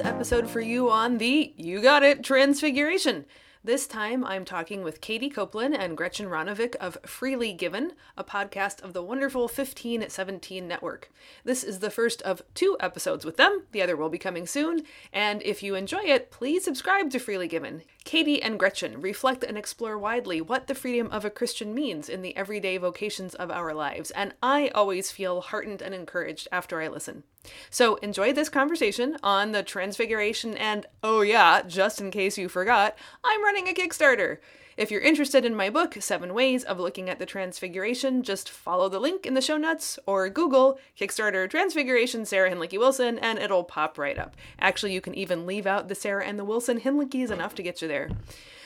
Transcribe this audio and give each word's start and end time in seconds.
episode 0.00 0.48
for 0.48 0.60
you 0.60 0.90
on 0.90 1.18
the 1.18 1.52
You 1.56 1.80
Got 1.80 2.02
It 2.02 2.22
Transfiguration. 2.22 3.24
This 3.64 3.86
time 3.86 4.24
I'm 4.24 4.44
talking 4.44 4.82
with 4.82 5.00
Katie 5.00 5.30
Koplin 5.30 5.76
and 5.76 5.96
Gretchen 5.96 6.26
Ronnevik 6.26 6.76
of 6.76 6.96
Freely 7.04 7.52
Given, 7.52 7.92
a 8.16 8.22
podcast 8.22 8.82
of 8.82 8.92
the 8.92 9.02
wonderful 9.02 9.42
1517 9.42 10.68
network. 10.68 11.10
This 11.44 11.64
is 11.64 11.80
the 11.80 11.90
first 11.90 12.22
of 12.22 12.42
two 12.54 12.76
episodes 12.80 13.24
with 13.24 13.36
them, 13.36 13.64
the 13.72 13.82
other 13.82 13.96
will 13.96 14.08
be 14.08 14.18
coming 14.18 14.46
soon, 14.46 14.84
and 15.12 15.42
if 15.42 15.62
you 15.62 15.74
enjoy 15.74 16.02
it, 16.02 16.30
please 16.30 16.64
subscribe 16.64 17.10
to 17.10 17.18
Freely 17.18 17.48
Given. 17.48 17.82
Katie 18.08 18.40
and 18.40 18.58
Gretchen 18.58 19.02
reflect 19.02 19.44
and 19.44 19.58
explore 19.58 19.98
widely 19.98 20.40
what 20.40 20.66
the 20.66 20.74
freedom 20.74 21.08
of 21.08 21.26
a 21.26 21.30
Christian 21.30 21.74
means 21.74 22.08
in 22.08 22.22
the 22.22 22.34
everyday 22.38 22.78
vocations 22.78 23.34
of 23.34 23.50
our 23.50 23.74
lives, 23.74 24.10
and 24.12 24.32
I 24.42 24.68
always 24.68 25.10
feel 25.10 25.42
heartened 25.42 25.82
and 25.82 25.94
encouraged 25.94 26.48
after 26.50 26.80
I 26.80 26.88
listen. 26.88 27.24
So 27.68 27.96
enjoy 27.96 28.32
this 28.32 28.48
conversation 28.48 29.18
on 29.22 29.52
the 29.52 29.62
Transfiguration, 29.62 30.56
and 30.56 30.86
oh 31.02 31.20
yeah, 31.20 31.60
just 31.60 32.00
in 32.00 32.10
case 32.10 32.38
you 32.38 32.48
forgot, 32.48 32.96
I'm 33.22 33.44
running 33.44 33.68
a 33.68 33.74
Kickstarter. 33.74 34.38
If 34.78 34.92
you're 34.92 35.00
interested 35.00 35.44
in 35.44 35.56
my 35.56 35.70
book, 35.70 35.96
Seven 35.98 36.32
Ways 36.32 36.62
of 36.62 36.78
Looking 36.78 37.10
at 37.10 37.18
the 37.18 37.26
Transfiguration, 37.26 38.22
just 38.22 38.48
follow 38.48 38.88
the 38.88 39.00
link 39.00 39.26
in 39.26 39.34
the 39.34 39.40
show 39.40 39.56
notes 39.56 39.98
or 40.06 40.28
Google 40.28 40.78
Kickstarter 40.96 41.50
Transfiguration 41.50 42.24
Sarah 42.24 42.48
Hinlicky 42.48 42.78
Wilson 42.78 43.18
and 43.18 43.40
it'll 43.40 43.64
pop 43.64 43.98
right 43.98 44.16
up. 44.16 44.36
Actually, 44.60 44.94
you 44.94 45.00
can 45.00 45.16
even 45.16 45.46
leave 45.46 45.66
out 45.66 45.88
the 45.88 45.96
Sarah 45.96 46.24
and 46.24 46.38
the 46.38 46.44
Wilson 46.44 46.78
Hinlicky's 46.78 47.32
enough 47.32 47.56
to 47.56 47.62
get 47.64 47.82
you 47.82 47.88
there. 47.88 48.08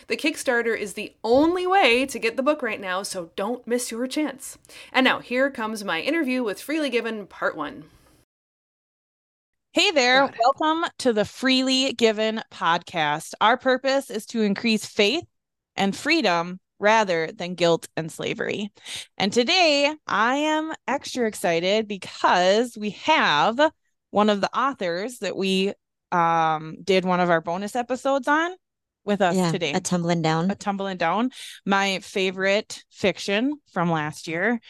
The 0.09 0.19
Kickstarter 0.19 0.79
is 0.79 0.93
the 0.93 1.15
only 1.25 1.67
way 1.67 2.05
to 2.05 2.19
get 2.19 2.37
the 2.37 2.43
book 2.43 2.61
right 2.61 2.79
now, 2.79 3.03
so 3.03 3.31
don't 3.35 3.67
miss 3.67 3.91
your 3.91 4.07
chance. 4.07 4.59
And 4.93 5.05
now, 5.05 5.21
here 5.21 5.51
comes 5.51 5.83
my 5.83 6.03
interview 6.03 6.43
with 6.43 6.61
Freely 6.61 6.91
Given 6.91 7.27
Part 7.27 7.57
1. 7.57 7.85
Hey 9.73 9.91
there, 9.91 10.31
welcome 10.39 10.91
to 10.99 11.15
the 11.15 11.25
Freely 11.25 11.95
Given 11.95 12.43
podcast. 12.53 13.33
Our 13.41 13.57
purpose 13.57 14.11
is 14.11 14.27
to 14.27 14.43
increase 14.43 14.85
faith 14.85 15.25
and 15.77 15.95
freedom 15.95 16.61
rather 16.79 17.31
than 17.33 17.55
guilt 17.55 17.89
and 17.97 18.11
slavery. 18.11 18.73
And 19.17 19.33
today 19.33 19.95
I 20.07 20.35
am 20.37 20.73
extra 20.89 21.27
excited 21.27 21.87
because 21.87 22.77
we 22.77 22.91
have 22.91 23.59
one 24.11 24.29
of 24.29 24.41
the 24.41 24.55
authors 24.57 25.19
that 25.19 25.37
we 25.37 25.73
um, 26.11 26.77
did 26.83 27.05
one 27.05 27.21
of 27.21 27.31
our 27.31 27.41
bonus 27.41 27.77
episodes 27.77 28.29
on 28.29 28.51
with 29.05 29.21
us 29.21 29.37
yeah, 29.37 29.51
today. 29.51 29.73
A 29.73 29.81
tumbling 29.81 30.23
down. 30.23 30.51
A 30.51 30.55
tumbling 30.55 30.97
down. 30.97 31.31
My 31.65 32.01
favorite 32.01 32.83
fiction 32.91 33.55
from 33.73 33.91
last 33.91 34.29
year 34.29 34.61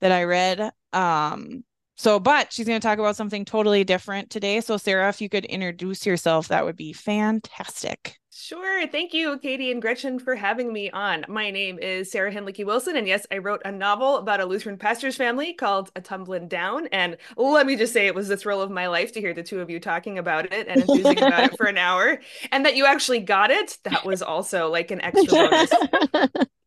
that 0.00 0.12
I 0.12 0.24
read. 0.24 0.70
Um, 0.92 1.64
so, 1.96 2.18
but 2.18 2.52
she's 2.52 2.66
going 2.66 2.80
to 2.80 2.86
talk 2.86 2.98
about 2.98 3.16
something 3.16 3.44
totally 3.44 3.84
different 3.84 4.30
today. 4.30 4.60
So, 4.60 4.76
Sarah, 4.76 5.08
if 5.08 5.20
you 5.20 5.28
could 5.28 5.44
introduce 5.44 6.06
yourself, 6.06 6.48
that 6.48 6.64
would 6.64 6.76
be 6.76 6.92
fantastic. 6.92 8.18
Sure. 8.34 8.86
Thank 8.86 9.12
you, 9.12 9.38
Katie 9.40 9.70
and 9.70 9.82
Gretchen, 9.82 10.18
for 10.18 10.34
having 10.34 10.72
me 10.72 10.90
on. 10.90 11.22
My 11.28 11.50
name 11.50 11.78
is 11.78 12.10
Sarah 12.10 12.32
Hinlicky 12.32 12.64
Wilson, 12.64 12.96
and 12.96 13.06
yes, 13.06 13.26
I 13.30 13.36
wrote 13.36 13.60
a 13.66 13.70
novel 13.70 14.16
about 14.16 14.40
a 14.40 14.46
Lutheran 14.46 14.78
pastor's 14.78 15.16
family 15.16 15.52
called 15.52 15.90
A 15.96 16.00
Tumblin' 16.00 16.48
Down. 16.48 16.86
And 16.92 17.18
let 17.36 17.66
me 17.66 17.76
just 17.76 17.92
say, 17.92 18.06
it 18.06 18.14
was 18.14 18.28
the 18.28 18.38
thrill 18.38 18.62
of 18.62 18.70
my 18.70 18.86
life 18.86 19.12
to 19.12 19.20
hear 19.20 19.34
the 19.34 19.42
two 19.42 19.60
of 19.60 19.68
you 19.68 19.78
talking 19.78 20.16
about 20.16 20.50
it 20.50 20.66
and 20.66 20.80
enthusing 20.80 21.18
about 21.18 21.44
it 21.44 21.56
for 21.58 21.66
an 21.66 21.76
hour. 21.76 22.20
And 22.50 22.64
that 22.64 22.74
you 22.74 22.86
actually 22.86 23.20
got 23.20 23.50
it, 23.50 23.76
that 23.84 24.02
was 24.06 24.22
also 24.22 24.70
like 24.70 24.90
an 24.90 25.02
extra 25.02 25.34
bonus. 25.34 25.70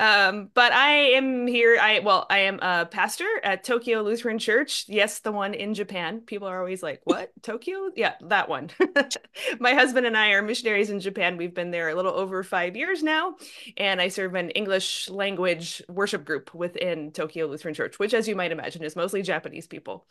um 0.00 0.48
but 0.54 0.72
i 0.72 0.92
am 0.92 1.46
here 1.46 1.78
i 1.80 1.98
well 1.98 2.26
i 2.30 2.38
am 2.38 2.58
a 2.60 2.86
pastor 2.86 3.26
at 3.42 3.64
tokyo 3.64 4.02
lutheran 4.02 4.38
church. 4.38 4.84
Yes 4.88 5.20
the 5.20 5.32
one 5.32 5.54
in 5.54 5.74
japan. 5.74 6.20
People 6.20 6.48
are 6.48 6.58
always 6.58 6.82
like 6.82 7.00
what? 7.04 7.32
Tokyo? 7.42 7.90
Yeah 7.96 8.14
that 8.22 8.48
one. 8.48 8.70
My 9.60 9.74
husband 9.74 10.06
and 10.06 10.16
i 10.16 10.30
are 10.30 10.42
missionaries 10.42 10.90
in 10.90 11.00
japan. 11.00 11.36
We've 11.36 11.54
been 11.54 11.70
there 11.70 11.88
a 11.88 11.94
little 11.94 12.12
over 12.12 12.42
five 12.42 12.76
years 12.76 13.02
now 13.02 13.34
and 13.76 14.00
i 14.00 14.08
serve 14.08 14.34
an 14.34 14.50
english 14.50 15.08
language 15.08 15.82
worship 15.88 16.24
group 16.24 16.54
within 16.54 17.12
tokyo 17.12 17.46
lutheran 17.46 17.74
church 17.74 17.98
which 17.98 18.14
as 18.14 18.28
you 18.28 18.36
might 18.36 18.52
imagine 18.52 18.82
is 18.82 18.96
mostly 18.96 19.22
japanese 19.22 19.66
people 19.66 20.06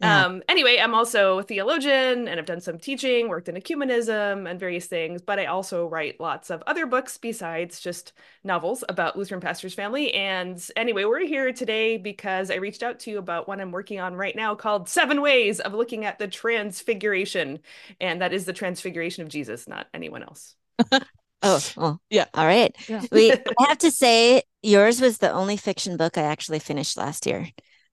yeah. 0.00 0.24
Um, 0.24 0.42
anyway, 0.48 0.78
I'm 0.78 0.94
also 0.94 1.40
a 1.40 1.42
theologian 1.42 2.26
and 2.26 2.40
I've 2.40 2.46
done 2.46 2.60
some 2.60 2.78
teaching, 2.78 3.28
worked 3.28 3.48
in 3.48 3.54
ecumenism 3.54 4.48
and 4.50 4.58
various 4.58 4.86
things, 4.86 5.20
but 5.20 5.38
I 5.38 5.46
also 5.46 5.86
write 5.86 6.18
lots 6.18 6.48
of 6.50 6.62
other 6.66 6.86
books 6.86 7.18
besides 7.18 7.80
just 7.80 8.14
novels 8.42 8.82
about 8.88 9.18
Lutheran 9.18 9.40
pastors' 9.40 9.74
family. 9.74 10.14
And 10.14 10.58
anyway, 10.74 11.04
we're 11.04 11.26
here 11.26 11.52
today 11.52 11.98
because 11.98 12.50
I 12.50 12.54
reached 12.56 12.82
out 12.82 13.00
to 13.00 13.10
you 13.10 13.18
about 13.18 13.46
one 13.46 13.60
I'm 13.60 13.72
working 13.72 14.00
on 14.00 14.14
right 14.14 14.34
now 14.34 14.54
called 14.54 14.88
Seven 14.88 15.20
Ways 15.20 15.60
of 15.60 15.74
Looking 15.74 16.06
at 16.06 16.18
the 16.18 16.28
Transfiguration. 16.28 17.58
And 18.00 18.22
that 18.22 18.32
is 18.32 18.46
the 18.46 18.54
transfiguration 18.54 19.22
of 19.22 19.28
Jesus, 19.28 19.68
not 19.68 19.86
anyone 19.92 20.22
else. 20.22 20.56
oh, 21.42 21.60
well, 21.76 22.00
yeah. 22.08 22.26
All 22.32 22.46
right. 22.46 22.74
Yeah. 22.88 23.02
we 23.12 23.32
I 23.32 23.38
have 23.68 23.78
to 23.78 23.90
say 23.90 24.44
yours 24.62 25.00
was 25.00 25.18
the 25.18 25.30
only 25.30 25.58
fiction 25.58 25.98
book 25.98 26.16
I 26.16 26.22
actually 26.22 26.58
finished 26.58 26.96
last 26.96 27.26
year. 27.26 27.48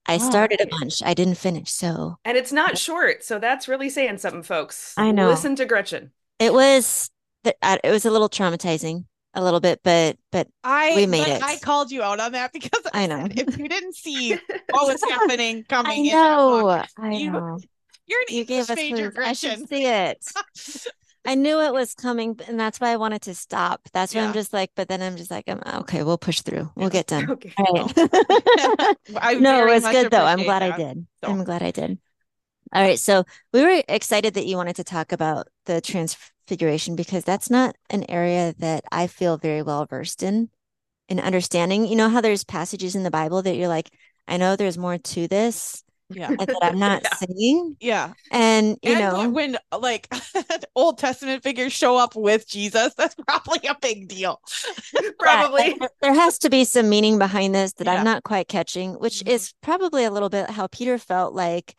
I 0.08 0.16
oh, 0.16 0.18
started 0.20 0.62
a 0.62 0.68
bunch. 0.68 1.04
I 1.04 1.14
didn't 1.14 1.36
finish. 1.36 1.72
So 1.72 2.18
And 2.24 2.38
it's 2.38 2.52
not 2.52 2.78
short. 2.78 3.24
So 3.24 3.40
that's 3.40 3.68
really 3.68 3.90
saying 3.90 4.18
something, 4.20 4.44
folks. 4.44 4.94
I 4.98 5.12
know. 5.12 5.28
Listen 5.28 5.56
to 5.58 5.66
Gretchen. 5.66 6.12
It 6.40 6.54
was 6.54 7.10
it 7.44 7.56
was 7.84 8.06
a 8.06 8.12
little 8.12 8.30
traumatizing 8.30 9.06
a 9.34 9.44
little 9.44 9.60
bit, 9.60 9.82
but 9.84 10.18
but 10.32 10.48
I 10.64 10.94
we 10.96 11.06
made 11.06 11.28
it. 11.28 11.44
I 11.44 11.58
called 11.60 11.92
you 11.92 12.02
out 12.02 12.20
on 12.20 12.32
that 12.34 12.52
because 12.54 12.82
I, 12.94 13.04
I 13.04 13.08
know 13.08 13.28
if 13.30 13.58
you 13.58 13.70
didn't 13.70 13.96
see 13.96 14.32
what 14.70 14.88
was 14.88 15.04
happening 15.04 15.64
coming 15.64 16.10
I 16.10 16.12
know. 16.12 16.62
book, 16.64 16.88
I 16.98 17.12
you, 17.14 17.32
know. 17.32 17.60
You're 18.08 18.22
an 18.22 18.26
you 18.30 18.42
English 18.42 18.48
gave 18.48 18.70
us 18.70 18.76
major, 18.76 19.14
I 19.18 19.34
should 19.34 19.68
see 19.68 19.86
it. 19.86 20.26
I 21.28 21.36
knew 21.36 21.60
it 21.60 21.74
was 21.74 21.94
coming, 21.94 22.40
and 22.48 22.58
that's 22.58 22.80
why 22.80 22.92
I 22.92 22.96
wanted 22.96 23.24
to 23.24 23.36
stop. 23.36 23.82
That's 23.92 24.16
why 24.16 24.22
yeah. 24.22 24.28
I'm 24.28 24.34
just 24.34 24.54
like, 24.54 24.72
but 24.78 24.88
then 24.88 25.02
I'm 25.02 25.18
just 25.18 25.30
like, 25.30 25.44
I'm, 25.50 25.62
okay, 25.82 26.02
we'll 26.04 26.18
push 26.18 26.40
through. 26.40 26.72
We'll 26.76 26.90
get 26.90 27.08
done. 27.08 27.30
Okay. 27.38 27.54
Right. 27.60 29.42
no, 29.42 29.68
it 29.68 29.74
was 29.74 29.84
good 29.84 30.10
though. 30.10 30.24
I'm 30.24 30.44
glad 30.44 30.62
that. 30.62 30.74
I 30.74 30.78
did. 30.78 31.06
So. 31.22 31.30
I'm 31.30 31.44
glad 31.44 31.62
I 31.62 31.72
did. 31.72 32.00
All 32.72 32.82
right. 32.82 32.98
So 32.98 33.26
we 33.52 33.62
were 33.62 33.84
excited 33.90 34.36
that 34.36 34.46
you 34.46 34.56
wanted 34.56 34.78
to 34.78 34.86
talk 34.86 35.12
about 35.12 35.50
the 35.66 35.82
transfiguration 35.82 36.96
because 36.96 37.26
that's 37.26 37.50
not 37.50 37.76
an 37.90 38.06
area 38.10 38.56
that 38.60 38.86
I 38.90 39.08
feel 39.08 39.38
very 39.38 39.62
well 39.62 39.86
versed 39.86 40.24
in, 40.24 40.50
in 41.10 41.20
understanding. 41.20 41.86
You 41.86 41.98
know 41.98 42.10
how 42.10 42.22
there's 42.22 42.46
passages 42.46 42.96
in 42.96 43.04
the 43.04 43.12
Bible 43.12 43.42
that 43.42 43.58
you're 43.58 43.68
like, 43.68 43.90
I 44.30 44.38
know 44.38 44.56
there's 44.56 44.78
more 44.78 44.98
to 44.98 45.28
this, 45.28 45.84
yeah 46.10 46.30
that 46.38 46.56
i'm 46.62 46.80
not 46.80 47.02
yeah. 47.04 47.14
seeing 47.16 47.76
yeah 47.80 48.14
and 48.32 48.78
you 48.82 48.94
and 48.94 49.00
know 49.00 49.30
when 49.30 49.58
like 49.78 50.12
old 50.76 50.98
testament 50.98 51.44
figures 51.44 51.74
show 51.74 51.98
up 51.98 52.16
with 52.16 52.48
jesus 52.48 52.94
that's 52.96 53.16
probably 53.16 53.68
a 53.68 53.76
big 53.82 54.08
deal 54.08 54.40
probably 55.20 55.76
yeah, 55.80 55.88
there 56.02 56.14
has 56.14 56.38
to 56.38 56.50
be 56.50 56.64
some 56.64 56.90
meaning 56.90 57.18
behind 57.18 57.54
this 57.54 57.74
that 57.74 57.86
yeah. 57.86 57.94
i'm 57.96 58.06
not 58.06 58.24
quite 58.24 58.48
catching 58.48 58.94
which 58.94 59.20
mm-hmm. 59.20 59.30
is 59.30 59.54
probably 59.62 60.04
a 60.04 60.12
little 60.12 60.30
bit 60.30 60.50
how 60.50 60.68
peter 60.68 60.98
felt 60.98 61.34
like 61.34 61.76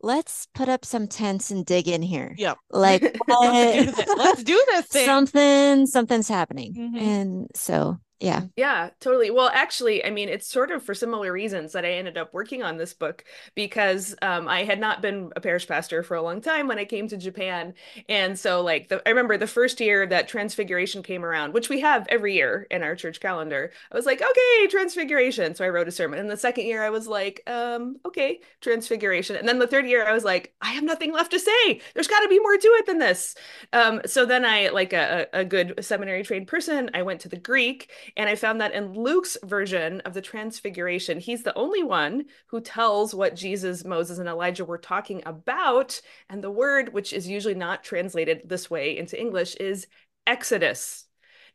let's 0.00 0.46
put 0.54 0.68
up 0.68 0.84
some 0.84 1.08
tents 1.08 1.50
and 1.50 1.66
dig 1.66 1.88
in 1.88 2.02
here 2.02 2.34
yeah 2.38 2.54
like 2.70 3.02
let's, 3.28 3.96
do 3.96 4.14
let's 4.16 4.42
do 4.44 4.64
this 4.68 4.86
thing. 4.86 5.06
something 5.06 5.86
something's 5.86 6.28
happening 6.28 6.74
mm-hmm. 6.74 6.96
and 6.96 7.48
so 7.54 7.98
yeah. 8.20 8.42
Yeah 8.56 8.90
totally. 9.00 9.30
Well 9.30 9.50
actually 9.52 10.04
i 10.04 10.10
mean 10.10 10.28
it's 10.28 10.46
sort 10.48 10.70
of 10.70 10.82
for 10.82 10.94
similar 10.94 11.32
reasons 11.32 11.72
that 11.72 11.84
i 11.84 11.90
ended 11.92 12.16
up 12.16 12.32
working 12.34 12.62
on 12.62 12.76
this 12.76 12.92
book 12.92 13.24
because 13.54 14.14
um, 14.22 14.48
i 14.48 14.64
had 14.64 14.80
not 14.80 15.02
been 15.02 15.32
a 15.36 15.40
parish 15.40 15.66
pastor 15.68 16.02
for 16.02 16.16
a 16.16 16.22
long 16.22 16.40
time 16.40 16.66
when 16.66 16.78
i 16.78 16.84
came 16.84 17.06
to 17.08 17.16
japan. 17.16 17.74
And 18.08 18.38
so 18.38 18.60
like 18.62 18.88
the, 18.88 19.02
i 19.06 19.10
remember 19.10 19.36
the 19.36 19.46
first 19.46 19.80
year 19.80 20.06
that 20.06 20.28
transfiguration 20.28 21.02
came 21.02 21.24
around 21.24 21.54
which 21.54 21.68
we 21.68 21.80
have 21.80 22.06
every 22.08 22.34
year 22.34 22.66
in 22.70 22.82
our 22.82 22.96
church 22.96 23.20
calendar 23.20 23.70
i 23.92 23.96
was 23.96 24.06
like 24.06 24.20
okay 24.22 24.66
transfiguration. 24.68 25.54
So 25.54 25.64
i 25.64 25.68
wrote 25.68 25.88
a 25.88 25.92
sermon. 25.92 26.18
And 26.18 26.30
the 26.30 26.36
second 26.36 26.66
year 26.66 26.82
i 26.82 26.90
was 26.90 27.06
like 27.06 27.42
um 27.46 27.96
okay 28.04 28.40
transfiguration. 28.60 29.36
And 29.36 29.48
then 29.48 29.58
the 29.58 29.66
third 29.66 29.86
year 29.86 30.06
i 30.06 30.12
was 30.12 30.24
like 30.24 30.54
i 30.60 30.68
have 30.70 30.84
nothing 30.84 31.12
left 31.12 31.30
to 31.32 31.38
say. 31.38 31.80
There's 31.94 32.08
got 32.08 32.20
to 32.20 32.28
be 32.28 32.40
more 32.40 32.56
to 32.56 32.68
it 32.68 32.86
than 32.86 32.98
this. 32.98 33.34
Um 33.72 34.00
so 34.06 34.26
then 34.26 34.44
i 34.44 34.68
like 34.68 34.92
a, 34.92 35.26
a 35.32 35.44
good 35.44 35.74
seminary 35.80 36.22
trained 36.22 36.48
person 36.48 36.90
i 36.94 37.02
went 37.02 37.20
to 37.20 37.28
the 37.28 37.36
greek 37.36 37.90
and 38.16 38.28
I 38.28 38.34
found 38.34 38.60
that 38.60 38.72
in 38.72 38.92
Luke's 38.94 39.36
version 39.42 40.00
of 40.02 40.14
the 40.14 40.22
Transfiguration, 40.22 41.20
he's 41.20 41.42
the 41.42 41.56
only 41.56 41.82
one 41.82 42.26
who 42.46 42.60
tells 42.60 43.14
what 43.14 43.36
Jesus, 43.36 43.84
Moses, 43.84 44.18
and 44.18 44.28
Elijah 44.28 44.64
were 44.64 44.78
talking 44.78 45.22
about. 45.26 46.00
And 46.28 46.42
the 46.42 46.50
word, 46.50 46.92
which 46.92 47.12
is 47.12 47.28
usually 47.28 47.54
not 47.54 47.84
translated 47.84 48.42
this 48.44 48.70
way 48.70 48.96
into 48.96 49.20
English, 49.20 49.56
is 49.56 49.86
Exodus. 50.26 51.04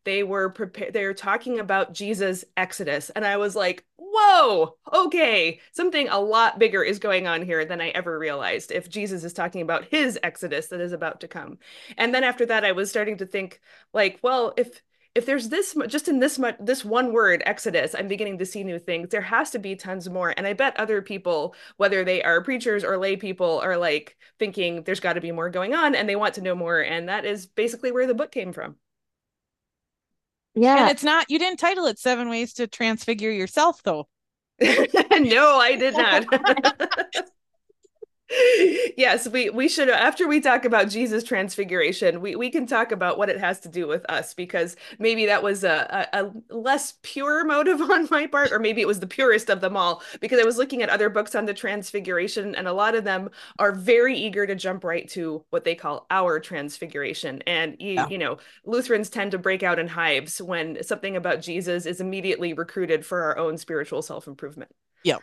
They 0.06 0.24
were 0.24 0.50
prepared, 0.50 0.94
they 0.94 1.06
were 1.06 1.14
talking 1.14 1.60
about 1.60 1.94
Jesus' 1.94 2.44
Exodus. 2.58 3.10
And 3.12 3.26
I 3.26 3.38
was 3.38 3.56
like, 3.56 3.86
whoa, 3.98 4.76
okay, 4.94 5.60
something 5.72 6.10
a 6.10 6.20
lot 6.20 6.60
bigger 6.60 6.84
is 6.84 7.00
going 7.00 7.26
on 7.26 7.42
here 7.42 7.66
than 7.66 7.82
I 7.82 7.90
ever 7.90 8.20
realized 8.20 8.72
if 8.72 8.90
Jesus 8.90 9.24
is 9.24 9.34
talking 9.34 9.62
about 9.62 9.86
his 9.86 10.20
Exodus 10.22 10.68
that 10.68 10.82
is 10.82 10.92
about 10.92 11.22
to 11.22 11.28
come. 11.28 11.58
And 11.98 12.14
then 12.14 12.24
after 12.24 12.46
that, 12.48 12.66
I 12.66 12.74
was 12.74 12.90
starting 12.90 13.18
to 13.18 13.26
think, 13.26 13.62
like, 13.94 14.20
well, 14.22 14.54
if 14.58 14.82
if 15.16 15.26
there's 15.26 15.50
this 15.50 15.76
just 15.88 16.08
in 16.08 16.20
this 16.20 16.40
much 16.40 16.56
this 16.60 16.84
one 16.84 17.14
word 17.14 17.44
exodus 17.46 17.94
i'm 17.96 18.08
beginning 18.08 18.38
to 18.38 18.46
see 18.46 18.64
new 18.64 18.80
things. 18.80 19.10
There 19.10 19.22
has 19.22 19.52
to 19.52 19.60
be 19.60 19.76
tons 19.76 20.10
more 20.10 20.34
and 20.36 20.48
i 20.48 20.54
bet 20.54 20.80
other 20.80 21.02
people 21.02 21.56
whether 21.78 22.04
they 22.04 22.24
are 22.24 22.44
preachers 22.44 22.84
or 22.84 22.98
lay 22.98 23.16
people 23.16 23.60
are 23.64 23.78
like 23.78 24.18
thinking 24.40 24.84
there's 24.84 25.00
got 25.00 25.14
to 25.14 25.22
be 25.22 25.32
more 25.32 25.50
going 25.50 25.74
on 25.74 25.96
and 25.96 26.08
they 26.10 26.16
want 26.16 26.36
to 26.36 26.42
know 26.42 26.56
more 26.56 26.80
and 26.80 27.10
that 27.10 27.26
is 27.26 27.46
basically 27.46 27.92
where 27.92 28.08
the 28.08 28.14
book 28.14 28.32
came 28.32 28.54
from. 28.54 28.76
Yeah. 30.56 30.82
And 30.82 30.92
it's 30.92 31.04
not 31.04 31.30
you 31.30 31.40
didn't 31.40 31.60
title 31.60 31.86
it 31.86 32.00
seven 32.00 32.30
ways 32.30 32.54
to 32.54 32.68
transfigure 32.68 33.32
yourself 33.32 33.82
though. 33.84 34.08
No 34.62 35.58
i 35.60 35.76
did 35.76 35.96
not 35.96 36.26
yes, 38.98 39.28
we 39.28 39.50
we 39.50 39.68
should 39.68 39.90
after 39.90 40.28
we 40.28 40.40
talk 40.40 40.64
about 40.64 40.90
Jesus 40.90 41.24
transfiguration, 41.24 42.22
we 42.22 42.36
we 42.36 42.50
can 42.50 42.66
talk 42.66 42.92
about 42.92 43.18
what 43.18 43.30
it 43.30 43.40
has 43.40 43.60
to 43.62 43.70
do 43.70 43.86
with 43.86 44.10
us 44.10 44.34
because 44.34 44.78
maybe 44.98 45.26
that 45.26 45.44
was 45.44 45.64
a, 45.64 46.08
a, 46.14 46.24
a 46.24 46.32
less 46.56 46.96
pure 47.02 47.46
motive 47.46 47.82
on 47.92 48.08
my 48.10 48.28
part 48.28 48.52
or 48.52 48.60
maybe 48.60 48.82
it 48.82 48.88
was 48.88 49.02
the 49.02 49.08
purest 49.08 49.50
of 49.50 49.60
them 49.62 49.76
all 49.76 50.02
because 50.22 50.40
I 50.40 50.46
was 50.46 50.58
looking 50.58 50.82
at 50.82 50.90
other 50.90 51.10
books 51.10 51.36
on 51.36 51.46
the 51.46 51.54
transfiguration 51.54 52.56
and 52.56 52.68
a 52.68 52.74
lot 52.74 52.96
of 52.96 53.04
them 53.04 53.30
are 53.60 53.74
very 53.74 54.18
eager 54.18 54.48
to 54.48 54.56
jump 54.56 54.84
right 54.84 55.08
to 55.10 55.44
what 55.50 55.66
they 55.66 55.76
call 55.76 56.06
our 56.10 56.40
transfiguration 56.40 57.44
and 57.46 57.76
you, 57.80 57.94
yeah. 57.94 58.08
you 58.08 58.18
know, 58.18 58.38
Lutherans 58.66 59.10
tend 59.10 59.32
to 59.32 59.38
break 59.38 59.64
out 59.64 59.80
in 59.80 59.88
hives 59.88 60.42
when 60.42 60.82
something 60.82 61.18
about 61.18 61.42
Jesus 61.42 61.86
is 61.86 62.00
immediately 62.00 62.54
recruited 62.54 63.06
for 63.06 63.24
our 63.24 63.38
own 63.38 63.58
spiritual 63.58 64.02
self-improvement. 64.02 64.72
Yep. 65.04 65.22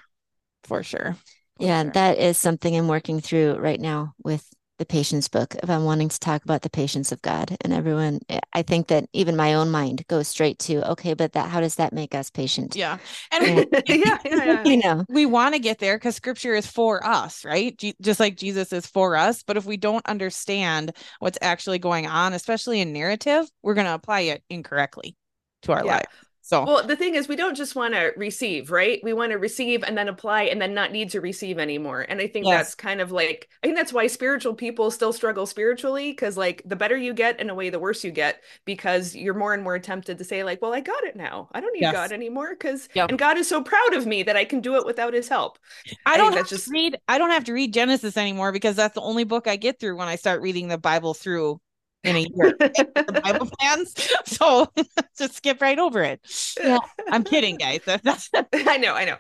For 0.65 0.83
sure 0.83 1.17
yeah 1.61 1.83
sure. 1.83 1.93
that 1.93 2.19
is 2.19 2.39
something 2.39 2.77
i'm 2.77 2.89
working 2.89 3.21
through 3.21 3.57
right 3.59 3.81
now 3.81 4.15
with 4.25 4.49
the 4.79 4.87
patience 4.87 5.29
book 5.29 5.55
if 5.63 5.69
i'm 5.69 5.85
wanting 5.85 6.09
to 6.09 6.19
talk 6.19 6.43
about 6.43 6.63
the 6.63 6.71
patience 6.71 7.13
of 7.13 7.21
god. 7.21 7.55
And 7.61 7.73
everyone 7.73 8.21
eh, 8.31 8.41
i 8.55 8.63
think 8.63 8.89
that 8.89 9.05
even 9.13 9.37
my 9.37 9.53
own 9.53 9.71
mind 9.71 10.07
goes 10.09 10.27
straight 10.27 10.59
to 10.61 10.91
okay 10.93 11.13
but 11.13 11.33
that 11.33 11.51
how 11.51 11.61
does 11.61 11.75
that 11.75 11.93
make 11.93 12.15
us 12.15 12.31
patient? 12.31 12.75
Yeah. 12.75 12.97
And 13.31 13.67
yeah, 13.87 13.95
yeah, 13.95 14.19
yeah, 14.25 14.65
you 14.65 14.79
know. 14.79 15.05
We 15.11 15.27
want 15.27 15.55
to 15.55 15.59
get 15.59 15.81
there 15.81 15.97
because 15.99 16.17
scripture 16.17 16.55
is 16.55 16.67
for 16.67 17.07
us 17.07 17.45
right? 17.45 17.77
G- 17.77 17.95
just 18.01 18.21
like 18.21 18.39
jesus 18.39 18.73
is 18.73 18.87
for 18.87 19.17
us. 19.17 19.43
But 19.43 19.59
if 19.59 19.67
we 19.67 19.77
don't 19.77 20.07
understand 20.07 20.97
what's 21.19 21.39
actually 21.43 21.79
going 21.79 22.07
on 22.07 22.33
especially 22.33 22.81
in 22.81 22.95
narrative 22.95 23.51
we're 23.63 23.75
going 23.75 23.87
to 23.87 23.95
apply 23.95 24.21
it 24.21 24.43
incorrectly 24.49 25.15
to 25.63 25.73
our 25.73 25.85
yeah. 25.85 25.97
life 25.97 26.30
so, 26.43 26.65
well, 26.65 26.87
the 26.87 26.97
thing 26.97 27.15
is, 27.15 27.29
we 27.29 27.37
don't 27.37 27.57
just 27.57 27.77
want 27.77 27.95
to 27.95 28.13
receive, 28.17 28.71
right? 28.71 28.99
We 29.03 29.13
want 29.13 29.33
to 29.33 29.39
receive 29.39 29.85
and 29.85 29.97
then 29.97 30.09
apply 30.09 30.45
and 30.45 30.61
then 30.61 30.75
not 30.75 30.91
need 30.91 31.11
to 31.11 31.21
receive 31.21 31.59
anymore. 31.59 32.07
And 32.09 32.21
I 32.21 32.27
think 32.27 32.47
yes. 32.47 32.59
that's 32.59 32.75
kind 32.75 33.01
of 33.01 33.13
like, 33.13 33.49
I 33.63 33.67
think 33.67 33.77
that's 33.77 33.93
why 33.93 34.07
spiritual 34.07 34.55
people 34.55 34.91
still 34.91 35.13
struggle 35.13 35.47
spiritually 35.47 36.13
because, 36.13 36.37
like, 36.37 36.63
the 36.65 36.77
better 36.77 36.97
you 36.97 37.13
get, 37.13 37.39
in 37.41 37.51
a 37.51 37.55
way, 37.55 37.71
the 37.71 37.79
worse 37.79 38.03
you 38.03 38.11
get 38.11 38.43
because 38.65 39.15
you're 39.15 39.35
more 39.35 39.55
and 39.55 39.63
more 39.63 39.79
tempted 39.79 40.19
to 40.19 40.25
say, 40.25 40.43
like, 40.43 40.63
well, 40.63 40.73
I 40.73 40.81
got 40.81 41.05
it 41.05 41.15
now. 41.15 41.49
I 41.53 41.61
don't 41.61 41.73
need 41.75 41.83
yes. 41.83 41.93
God 41.93 42.13
anymore 42.13 42.51
because, 42.51 42.89
yep. 42.95 43.11
and 43.11 43.19
God 43.19 43.37
is 43.37 43.49
so 43.49 43.63
proud 43.63 43.95
of 43.95 44.07
me 44.07 44.23
that 44.23 44.37
I 44.37 44.45
can 44.45 44.61
do 44.61 44.77
it 44.77 44.87
without 44.87 45.15
his 45.15 45.29
help. 45.29 45.59
I, 46.07 46.15
I 46.15 46.17
don't 46.17 46.35
have 46.35 46.49
just... 46.49 46.67
to 46.67 46.71
read, 46.71 46.99
I 47.07 47.19
don't 47.19 47.31
have 47.31 47.45
to 47.45 47.53
read 47.53 47.75
Genesis 47.75 48.17
anymore 48.17 48.51
because 48.53 48.77
that's 48.77 48.95
the 48.95 49.03
only 49.03 49.25
book 49.25 49.47
I 49.47 49.57
get 49.57 49.79
through 49.79 49.97
when 49.97 50.09
I 50.09 50.17
start 50.17 50.41
reading 50.41 50.69
the 50.69 50.79
Bible 50.79 51.15
through 51.15 51.61
in 52.05 52.17
a 52.17 52.21
year. 52.21 52.57
Bible 53.23 53.51
plans. 53.59 53.95
So 54.25 54.69
just 55.19 55.37
skip 55.37 55.61
right 55.61 55.79
over 55.79 56.03
it. 56.03 56.21
Yeah. 56.59 56.79
I'm 57.09 57.25
kidding, 57.25 57.57
guys. 57.57 57.81
I 57.87 58.77
know, 58.79 58.95
I 58.95 59.05
know. 59.05 59.17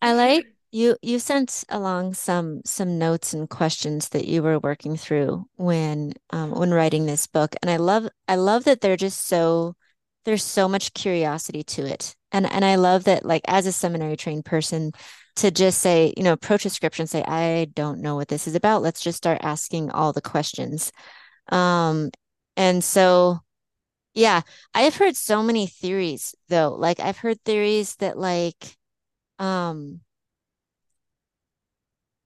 I 0.00 0.12
like 0.14 0.46
you 0.70 0.96
you 1.02 1.18
sent 1.18 1.64
along 1.68 2.14
some 2.14 2.60
some 2.64 2.98
notes 2.98 3.32
and 3.32 3.48
questions 3.48 4.10
that 4.10 4.26
you 4.26 4.42
were 4.42 4.58
working 4.58 4.96
through 4.96 5.46
when 5.56 6.12
um, 6.30 6.52
when 6.52 6.72
writing 6.72 7.06
this 7.06 7.26
book. 7.26 7.54
And 7.62 7.70
I 7.70 7.76
love 7.76 8.08
I 8.28 8.36
love 8.36 8.64
that 8.64 8.80
they're 8.80 8.96
just 8.96 9.26
so 9.26 9.74
there's 10.24 10.44
so 10.44 10.68
much 10.68 10.94
curiosity 10.94 11.62
to 11.64 11.86
it. 11.86 12.14
And 12.30 12.50
and 12.50 12.64
I 12.64 12.76
love 12.76 13.04
that 13.04 13.24
like 13.24 13.42
as 13.48 13.66
a 13.66 13.72
seminary 13.72 14.16
trained 14.16 14.44
person 14.44 14.92
to 15.36 15.50
just 15.50 15.80
say, 15.80 16.12
you 16.16 16.22
know, 16.22 16.32
approach 16.32 16.66
a 16.66 16.70
scripture 16.70 17.02
and 17.02 17.10
say, 17.10 17.22
I 17.26 17.68
don't 17.74 18.00
know 18.00 18.16
what 18.16 18.28
this 18.28 18.46
is 18.46 18.54
about. 18.54 18.82
Let's 18.82 19.02
just 19.02 19.16
start 19.16 19.38
asking 19.42 19.90
all 19.90 20.12
the 20.12 20.20
questions. 20.20 20.92
Um, 21.48 22.10
and 22.56 22.82
so, 22.82 23.40
yeah, 24.14 24.42
I 24.74 24.82
have 24.82 24.96
heard 24.96 25.16
so 25.16 25.42
many 25.42 25.66
theories 25.66 26.34
though. 26.48 26.74
Like 26.74 27.00
I've 27.00 27.18
heard 27.18 27.42
theories 27.44 27.96
that 27.96 28.18
like, 28.18 28.76
um, 29.38 30.00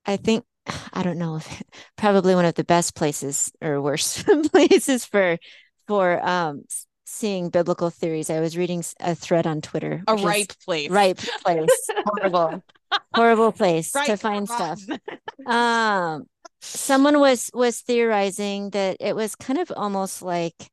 I 0.05 0.17
think 0.17 0.45
I 0.93 1.03
don't 1.03 1.19
know 1.19 1.37
if 1.37 1.63
probably 1.97 2.35
one 2.35 2.45
of 2.45 2.55
the 2.55 2.65
best 2.65 2.95
places 2.95 3.53
or 3.61 3.81
worst 3.81 4.27
places 4.53 5.05
for 5.05 5.39
for 5.87 6.27
um 6.27 6.65
seeing 7.05 7.51
biblical 7.51 7.91
theories. 7.91 8.31
I 8.31 8.41
was 8.41 8.57
reading 8.57 8.85
a 9.01 9.15
thread 9.15 9.47
on 9.47 9.61
Twitter. 9.61 10.03
A 10.07 10.17
ripe 10.17 10.53
place. 10.65 10.91
Ripe 10.91 11.19
place. 11.19 11.91
horrible, 12.05 12.62
horrible 13.15 13.53
place 13.53 13.93
to 13.93 14.17
find 14.17 14.49
stuff. 14.49 14.83
Um, 15.47 16.27
someone 16.67 17.21
was 17.21 17.51
was 17.55 17.81
theorizing 17.81 18.71
that 18.71 18.97
it 19.01 19.15
was 19.15 19.35
kind 19.35 19.59
of 19.59 19.73
almost 19.77 20.23
like 20.23 20.71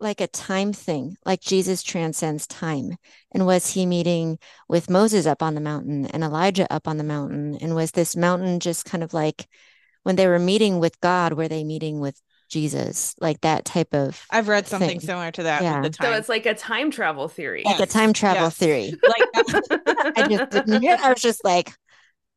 like 0.00 0.20
a 0.20 0.26
time 0.26 0.72
thing 0.72 1.16
like 1.24 1.40
jesus 1.40 1.82
transcends 1.82 2.46
time 2.46 2.96
and 3.32 3.46
was 3.46 3.68
he 3.72 3.84
meeting 3.86 4.38
with 4.68 4.90
moses 4.90 5.26
up 5.26 5.42
on 5.42 5.54
the 5.54 5.60
mountain 5.60 6.06
and 6.06 6.24
elijah 6.24 6.70
up 6.72 6.88
on 6.88 6.96
the 6.96 7.04
mountain 7.04 7.56
and 7.60 7.74
was 7.74 7.92
this 7.92 8.16
mountain 8.16 8.60
just 8.60 8.84
kind 8.84 9.04
of 9.04 9.12
like 9.12 9.46
when 10.02 10.16
they 10.16 10.26
were 10.26 10.38
meeting 10.38 10.80
with 10.80 10.98
god 11.00 11.34
were 11.34 11.48
they 11.48 11.62
meeting 11.62 12.00
with 12.00 12.20
jesus 12.48 13.14
like 13.20 13.40
that 13.42 13.64
type 13.64 13.94
of 13.94 14.24
i've 14.30 14.48
read 14.48 14.66
something 14.66 14.88
thing. 14.88 15.00
similar 15.00 15.30
to 15.30 15.44
that 15.44 15.62
yeah. 15.62 15.82
so 15.82 16.12
it's 16.12 16.28
like 16.28 16.46
a 16.46 16.54
time 16.54 16.90
travel 16.90 17.28
theory 17.28 17.62
like 17.64 17.78
yes. 17.78 17.88
a 17.88 17.92
time 17.92 18.12
travel 18.12 18.44
yes. 18.44 18.56
theory 18.56 18.92
like 19.06 19.28
i 20.16 20.26
just 20.28 20.50
didn't 20.50 20.82
hear 20.82 20.96
i 21.00 21.12
was 21.12 21.22
just 21.22 21.44
like 21.44 21.72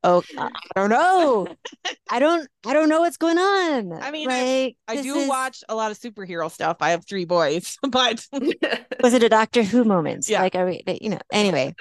oh 0.03 0.23
i 0.37 0.49
don't 0.75 0.89
know. 0.89 1.47
I 2.09 2.19
don't 2.19 2.47
i 2.65 2.73
don't 2.73 2.89
know 2.89 3.01
what's 3.01 3.17
going 3.17 3.37
on. 3.37 3.93
I 3.93 4.11
mean 4.11 4.27
like, 4.27 4.75
i, 4.87 4.99
I 4.99 5.01
do 5.01 5.15
is... 5.15 5.29
watch 5.29 5.63
a 5.69 5.75
lot 5.75 5.91
of 5.91 5.99
superhero 5.99 6.49
stuff. 6.51 6.77
I 6.81 6.91
have 6.91 7.05
three 7.05 7.25
boys 7.25 7.77
but 7.89 8.25
was 9.01 9.13
it 9.13 9.23
a 9.23 9.29
doctor 9.29 9.63
who 9.63 9.83
moment? 9.83 10.27
Yeah. 10.27 10.41
Like 10.41 10.55
are 10.55 10.65
we 10.65 10.83
you 11.01 11.09
know 11.09 11.19
anyway. 11.31 11.75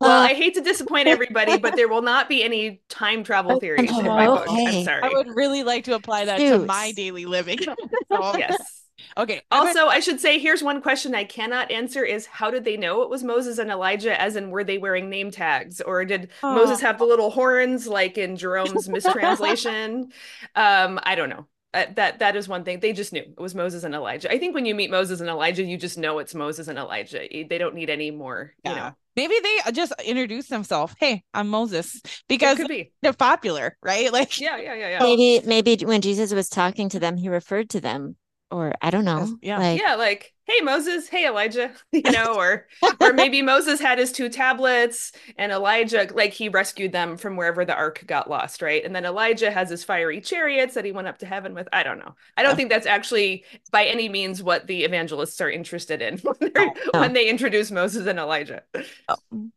Well, 0.00 0.22
uh, 0.22 0.22
I 0.22 0.34
hate 0.34 0.54
to 0.54 0.60
disappoint 0.60 1.08
everybody, 1.08 1.58
but 1.58 1.74
there 1.74 1.88
will 1.88 2.02
not 2.02 2.28
be 2.28 2.44
any 2.44 2.80
time 2.88 3.24
travel 3.24 3.58
theories 3.58 3.90
in 3.90 4.04
my 4.04 4.24
book. 4.24 4.46
I'm 4.48 4.84
sorry. 4.84 5.02
I 5.02 5.08
would 5.08 5.34
really 5.34 5.64
like 5.64 5.82
to 5.86 5.96
apply 5.96 6.26
that 6.26 6.38
to 6.38 6.64
my 6.64 6.92
daily 6.92 7.26
living. 7.26 7.58
so, 7.58 8.36
yes. 8.38 8.79
Okay. 9.16 9.42
Also, 9.50 9.86
I 9.86 10.00
should 10.00 10.20
say 10.20 10.38
here's 10.38 10.62
one 10.62 10.82
question 10.82 11.14
I 11.14 11.24
cannot 11.24 11.70
answer 11.70 12.04
is 12.04 12.26
how 12.26 12.50
did 12.50 12.64
they 12.64 12.76
know 12.76 13.02
it 13.02 13.10
was 13.10 13.22
Moses 13.22 13.58
and 13.58 13.70
Elijah 13.70 14.20
as 14.20 14.36
in 14.36 14.50
were 14.50 14.64
they 14.64 14.78
wearing 14.78 15.08
name 15.08 15.30
tags 15.30 15.80
or 15.80 16.04
did 16.04 16.30
oh. 16.42 16.54
Moses 16.54 16.80
have 16.80 16.98
the 16.98 17.04
little 17.04 17.30
horns 17.30 17.86
like 17.86 18.18
in 18.18 18.36
Jerome's 18.36 18.88
mistranslation? 18.88 20.12
um 20.54 21.00
I 21.02 21.14
don't 21.14 21.30
know. 21.30 21.46
Uh, 21.72 21.86
that 21.94 22.18
that 22.18 22.34
is 22.34 22.48
one 22.48 22.64
thing 22.64 22.80
they 22.80 22.92
just 22.92 23.12
knew 23.12 23.20
it 23.20 23.38
was 23.38 23.54
Moses 23.54 23.84
and 23.84 23.94
Elijah. 23.94 24.30
I 24.30 24.38
think 24.38 24.54
when 24.54 24.66
you 24.66 24.74
meet 24.74 24.90
Moses 24.90 25.20
and 25.20 25.30
Elijah 25.30 25.62
you 25.62 25.76
just 25.76 25.98
know 25.98 26.18
it's 26.18 26.34
Moses 26.34 26.66
and 26.66 26.78
Elijah. 26.78 27.28
They 27.30 27.58
don't 27.58 27.74
need 27.76 27.90
any 27.90 28.10
more, 28.10 28.52
yeah. 28.64 28.70
you 28.70 28.76
know. 28.76 28.92
Maybe 29.16 29.34
they 29.42 29.72
just 29.72 29.92
introduce 30.04 30.48
themselves. 30.48 30.94
Hey, 30.98 31.22
I'm 31.34 31.48
Moses 31.48 32.00
because 32.28 32.58
be. 32.66 32.92
they're 33.02 33.12
popular, 33.12 33.76
right? 33.82 34.12
Like 34.20 34.40
yeah, 34.40 34.56
yeah, 34.56 34.74
yeah, 34.74 34.88
yeah. 34.90 34.98
Maybe 35.00 35.46
maybe 35.46 35.84
when 35.84 36.00
Jesus 36.00 36.32
was 36.32 36.48
talking 36.48 36.88
to 36.88 36.98
them, 36.98 37.16
he 37.16 37.28
referred 37.28 37.70
to 37.70 37.80
them 37.80 38.16
or 38.50 38.74
I 38.82 38.90
don't 38.90 39.04
know. 39.04 39.38
Yeah. 39.42 39.58
Like, 39.58 39.80
yeah, 39.80 39.94
like, 39.94 40.32
hey 40.44 40.60
Moses, 40.62 41.08
hey 41.08 41.26
Elijah, 41.26 41.72
you 41.92 42.10
know, 42.10 42.34
or 42.34 42.66
or 43.00 43.12
maybe 43.12 43.42
Moses 43.42 43.80
had 43.80 43.98
his 43.98 44.12
two 44.12 44.28
tablets 44.28 45.12
and 45.36 45.52
Elijah 45.52 46.08
like 46.12 46.32
he 46.32 46.48
rescued 46.48 46.92
them 46.92 47.16
from 47.16 47.36
wherever 47.36 47.64
the 47.64 47.74
ark 47.74 48.02
got 48.06 48.28
lost, 48.28 48.60
right? 48.60 48.84
And 48.84 48.94
then 48.94 49.04
Elijah 49.04 49.50
has 49.50 49.70
his 49.70 49.84
fiery 49.84 50.20
chariots 50.20 50.74
that 50.74 50.84
he 50.84 50.92
went 50.92 51.08
up 51.08 51.18
to 51.18 51.26
heaven 51.26 51.54
with. 51.54 51.68
I 51.72 51.82
don't 51.82 51.98
know. 51.98 52.14
I 52.36 52.42
don't 52.42 52.56
think 52.56 52.70
that's 52.70 52.86
actually 52.86 53.44
by 53.70 53.84
any 53.86 54.08
means 54.08 54.42
what 54.42 54.66
the 54.66 54.84
evangelists 54.84 55.40
are 55.40 55.50
interested 55.50 56.02
in 56.02 56.18
when, 56.18 56.52
oh, 56.56 56.72
no. 56.94 57.00
when 57.00 57.12
they 57.12 57.28
introduce 57.28 57.70
Moses 57.70 58.06
and 58.06 58.18
Elijah. 58.18 58.62
Oh. 59.08 59.50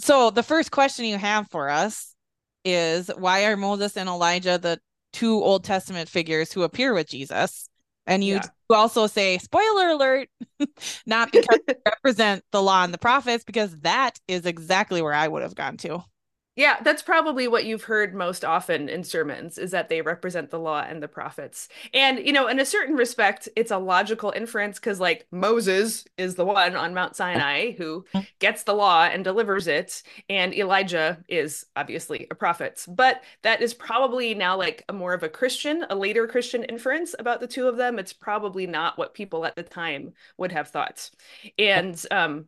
So 0.00 0.30
the 0.30 0.42
first 0.42 0.70
question 0.70 1.04
you 1.04 1.18
have 1.18 1.48
for 1.50 1.68
us 1.68 2.14
is 2.64 3.10
why 3.18 3.44
are 3.44 3.56
Moses 3.56 3.96
and 3.96 4.08
Elijah 4.08 4.58
the 4.58 4.80
two 5.12 5.42
Old 5.42 5.64
Testament 5.64 6.08
figures 6.08 6.52
who 6.52 6.62
appear 6.62 6.94
with 6.94 7.08
Jesus? 7.08 7.68
And 8.06 8.24
you 8.24 8.34
yeah. 8.34 8.48
also 8.70 9.06
say, 9.06 9.38
spoiler 9.38 9.90
alert, 9.90 10.28
not 11.06 11.30
because 11.30 11.60
they 11.66 11.74
represent 11.86 12.44
the 12.52 12.62
law 12.62 12.84
and 12.84 12.92
the 12.92 12.98
prophets, 12.98 13.44
because 13.44 13.76
that 13.80 14.18
is 14.26 14.46
exactly 14.46 15.02
where 15.02 15.14
I 15.14 15.28
would 15.28 15.42
have 15.42 15.54
gone 15.54 15.76
to. 15.78 16.02
Yeah, 16.54 16.76
that's 16.82 17.00
probably 17.00 17.48
what 17.48 17.64
you've 17.64 17.84
heard 17.84 18.14
most 18.14 18.44
often 18.44 18.90
in 18.90 19.04
sermons 19.04 19.56
is 19.56 19.70
that 19.70 19.88
they 19.88 20.02
represent 20.02 20.50
the 20.50 20.58
law 20.58 20.84
and 20.86 21.02
the 21.02 21.08
prophets. 21.08 21.66
And, 21.94 22.18
you 22.18 22.30
know, 22.30 22.46
in 22.46 22.60
a 22.60 22.66
certain 22.66 22.94
respect, 22.94 23.48
it's 23.56 23.70
a 23.70 23.78
logical 23.78 24.34
inference 24.36 24.78
because, 24.78 25.00
like, 25.00 25.26
Moses 25.30 26.04
is 26.18 26.34
the 26.34 26.44
one 26.44 26.76
on 26.76 26.92
Mount 26.92 27.16
Sinai 27.16 27.72
who 27.72 28.04
gets 28.38 28.64
the 28.64 28.74
law 28.74 29.04
and 29.04 29.24
delivers 29.24 29.66
it. 29.66 30.02
And 30.28 30.52
Elijah 30.52 31.24
is 31.26 31.64
obviously 31.74 32.26
a 32.30 32.34
prophet. 32.34 32.84
But 32.86 33.22
that 33.40 33.62
is 33.62 33.72
probably 33.72 34.34
now 34.34 34.58
like 34.58 34.84
a 34.90 34.92
more 34.92 35.14
of 35.14 35.22
a 35.22 35.30
Christian, 35.30 35.86
a 35.88 35.96
later 35.96 36.26
Christian 36.26 36.64
inference 36.64 37.14
about 37.18 37.40
the 37.40 37.46
two 37.46 37.66
of 37.66 37.78
them. 37.78 37.98
It's 37.98 38.12
probably 38.12 38.66
not 38.66 38.98
what 38.98 39.14
people 39.14 39.46
at 39.46 39.56
the 39.56 39.62
time 39.62 40.12
would 40.36 40.52
have 40.52 40.68
thought. 40.68 41.08
And, 41.58 41.98
um, 42.10 42.44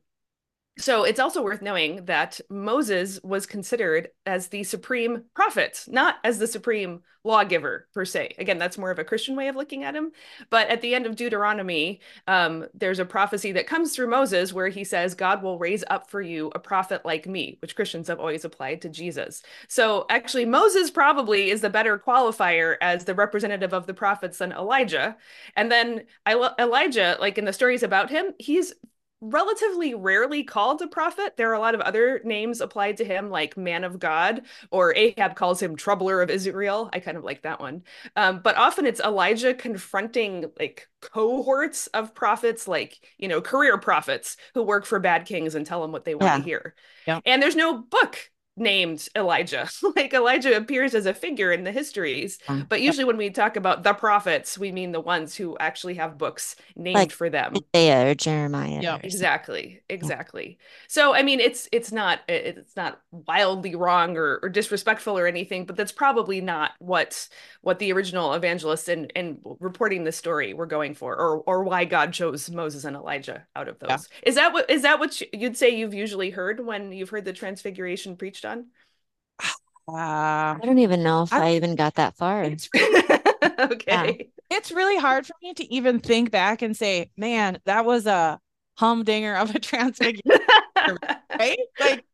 so 0.76 1.04
it's 1.04 1.20
also 1.20 1.42
worth 1.42 1.62
knowing 1.62 2.04
that 2.06 2.40
Moses 2.50 3.20
was 3.22 3.46
considered 3.46 4.08
as 4.26 4.48
the 4.48 4.64
supreme 4.64 5.24
prophet, 5.34 5.84
not 5.88 6.16
as 6.24 6.38
the 6.38 6.48
supreme 6.48 7.02
lawgiver 7.22 7.88
per 7.94 8.04
se. 8.04 8.34
Again, 8.38 8.58
that's 8.58 8.76
more 8.76 8.90
of 8.90 8.98
a 8.98 9.04
Christian 9.04 9.34
way 9.34 9.48
of 9.48 9.56
looking 9.56 9.82
at 9.84 9.94
him. 9.94 10.12
But 10.50 10.68
at 10.68 10.82
the 10.82 10.94
end 10.94 11.06
of 11.06 11.16
Deuteronomy, 11.16 12.00
um, 12.26 12.66
there's 12.74 12.98
a 12.98 13.04
prophecy 13.04 13.52
that 13.52 13.66
comes 13.66 13.94
through 13.94 14.10
Moses 14.10 14.52
where 14.52 14.68
he 14.68 14.84
says, 14.84 15.14
God 15.14 15.42
will 15.42 15.58
raise 15.58 15.84
up 15.88 16.10
for 16.10 16.20
you 16.20 16.52
a 16.54 16.58
prophet 16.58 17.04
like 17.04 17.26
me, 17.26 17.56
which 17.62 17.76
Christians 17.76 18.08
have 18.08 18.20
always 18.20 18.44
applied 18.44 18.82
to 18.82 18.90
Jesus. 18.90 19.42
So 19.68 20.04
actually, 20.10 20.44
Moses 20.44 20.90
probably 20.90 21.50
is 21.50 21.62
the 21.62 21.70
better 21.70 21.98
qualifier 21.98 22.76
as 22.82 23.04
the 23.04 23.14
representative 23.14 23.72
of 23.72 23.86
the 23.86 23.94
prophets 23.94 24.38
than 24.38 24.52
Elijah. 24.52 25.16
And 25.56 25.72
then 25.72 26.02
Elijah, 26.28 27.16
like 27.20 27.38
in 27.38 27.46
the 27.46 27.52
stories 27.52 27.82
about 27.82 28.10
him, 28.10 28.34
he's 28.38 28.74
relatively 29.30 29.94
rarely 29.94 30.44
called 30.44 30.82
a 30.82 30.86
prophet. 30.86 31.36
There 31.36 31.50
are 31.50 31.54
a 31.54 31.60
lot 31.60 31.74
of 31.74 31.80
other 31.80 32.20
names 32.24 32.60
applied 32.60 32.98
to 32.98 33.04
him, 33.04 33.30
like 33.30 33.56
man 33.56 33.84
of 33.84 33.98
God, 33.98 34.42
or 34.70 34.94
Ahab 34.94 35.36
calls 35.36 35.62
him 35.62 35.76
troubler 35.76 36.20
of 36.22 36.30
Israel. 36.30 36.90
I 36.92 37.00
kind 37.00 37.16
of 37.16 37.24
like 37.24 37.42
that 37.42 37.60
one. 37.60 37.82
Um, 38.16 38.40
but 38.42 38.56
often 38.56 38.86
it's 38.86 39.00
Elijah 39.00 39.54
confronting 39.54 40.50
like 40.58 40.88
cohorts 41.00 41.86
of 41.88 42.14
prophets, 42.14 42.68
like, 42.68 43.00
you 43.18 43.28
know, 43.28 43.40
career 43.40 43.78
prophets 43.78 44.36
who 44.54 44.62
work 44.62 44.86
for 44.86 44.98
bad 44.98 45.26
kings 45.26 45.54
and 45.54 45.66
tell 45.66 45.82
them 45.82 45.92
what 45.92 46.04
they 46.04 46.14
want 46.14 46.24
yeah. 46.24 46.36
to 46.36 46.42
hear. 46.42 46.74
Yeah. 47.06 47.20
And 47.24 47.42
there's 47.42 47.56
no 47.56 47.78
book 47.78 48.30
named 48.56 49.08
Elijah. 49.16 49.68
like 49.96 50.12
Elijah 50.12 50.56
appears 50.56 50.94
as 50.94 51.06
a 51.06 51.14
figure 51.14 51.52
in 51.52 51.64
the 51.64 51.72
histories, 51.72 52.38
um, 52.48 52.66
but 52.68 52.80
usually 52.80 53.04
when 53.04 53.16
we 53.16 53.30
talk 53.30 53.56
about 53.56 53.82
the 53.82 53.92
prophets, 53.92 54.56
we 54.58 54.72
mean 54.72 54.92
the 54.92 55.00
ones 55.00 55.34
who 55.34 55.56
actually 55.58 55.94
have 55.94 56.18
books 56.18 56.56
named 56.76 56.94
like 56.94 57.10
for 57.10 57.28
them. 57.28 57.54
Isaiah 57.74 58.10
or 58.10 58.14
Jeremiah. 58.14 58.80
Yeah, 58.80 58.98
exactly, 59.02 59.82
exactly. 59.88 60.58
Yeah. 60.58 60.66
So 60.88 61.14
I 61.14 61.22
mean, 61.22 61.40
it's 61.40 61.68
it's 61.72 61.92
not 61.92 62.20
it's 62.28 62.76
not 62.76 63.00
wildly 63.10 63.74
wrong 63.74 64.16
or, 64.16 64.38
or 64.42 64.48
disrespectful 64.48 65.18
or 65.18 65.26
anything, 65.26 65.66
but 65.66 65.76
that's 65.76 65.92
probably 65.92 66.40
not 66.40 66.72
what 66.78 67.28
what 67.62 67.78
the 67.78 67.92
original 67.92 68.34
evangelists 68.34 68.88
and 68.88 69.12
and 69.16 69.38
reporting 69.60 70.04
the 70.04 70.12
story 70.12 70.54
were 70.54 70.66
going 70.66 70.94
for, 70.94 71.16
or 71.16 71.38
or 71.40 71.64
why 71.64 71.84
God 71.84 72.12
chose 72.12 72.50
Moses 72.50 72.84
and 72.84 72.96
Elijah 72.96 73.46
out 73.56 73.68
of 73.68 73.78
those. 73.80 73.90
Yeah. 73.90 73.96
Is 74.22 74.34
that 74.36 74.52
what 74.52 74.70
is 74.70 74.82
that 74.82 75.00
what 75.00 75.20
you'd 75.32 75.56
say 75.56 75.70
you've 75.70 75.94
usually 75.94 76.30
heard 76.30 76.64
when 76.64 76.92
you've 76.92 77.10
heard 77.10 77.24
the 77.24 77.32
Transfiguration 77.32 78.16
preached? 78.16 78.43
On? 78.44 78.66
Uh, 79.86 79.92
I 79.92 80.60
don't 80.62 80.78
even 80.78 81.02
know 81.02 81.22
if 81.22 81.32
I, 81.32 81.48
I 81.48 81.52
even 81.54 81.74
got 81.74 81.96
that 81.96 82.16
far. 82.16 82.42
It's 82.44 82.68
okay. 83.58 83.82
Yeah. 83.86 84.12
It's 84.50 84.72
really 84.72 84.96
hard 84.96 85.26
for 85.26 85.34
me 85.42 85.52
to 85.54 85.74
even 85.74 86.00
think 86.00 86.30
back 86.30 86.62
and 86.62 86.76
say, 86.76 87.10
man, 87.16 87.58
that 87.64 87.84
was 87.84 88.06
a 88.06 88.40
humdinger 88.76 89.36
of 89.36 89.54
a 89.54 89.58
transfiguration, 89.60 90.40
right? 91.38 91.58
Like 91.78 92.04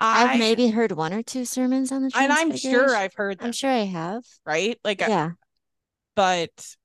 I, 0.00 0.26
have 0.26 0.38
maybe 0.38 0.68
heard 0.68 0.92
one 0.92 1.12
or 1.12 1.22
two 1.22 1.44
sermons 1.44 1.92
on 1.92 2.02
the 2.02 2.12
and 2.14 2.32
I'm 2.32 2.56
sure 2.56 2.94
I've 2.94 3.14
heard 3.14 3.38
them. 3.38 3.46
I'm 3.46 3.52
sure 3.52 3.70
I 3.70 3.84
have. 3.84 4.24
Right? 4.44 4.78
Like 4.84 5.00
yeah. 5.00 5.30
I, 5.30 5.34
but 6.14 6.76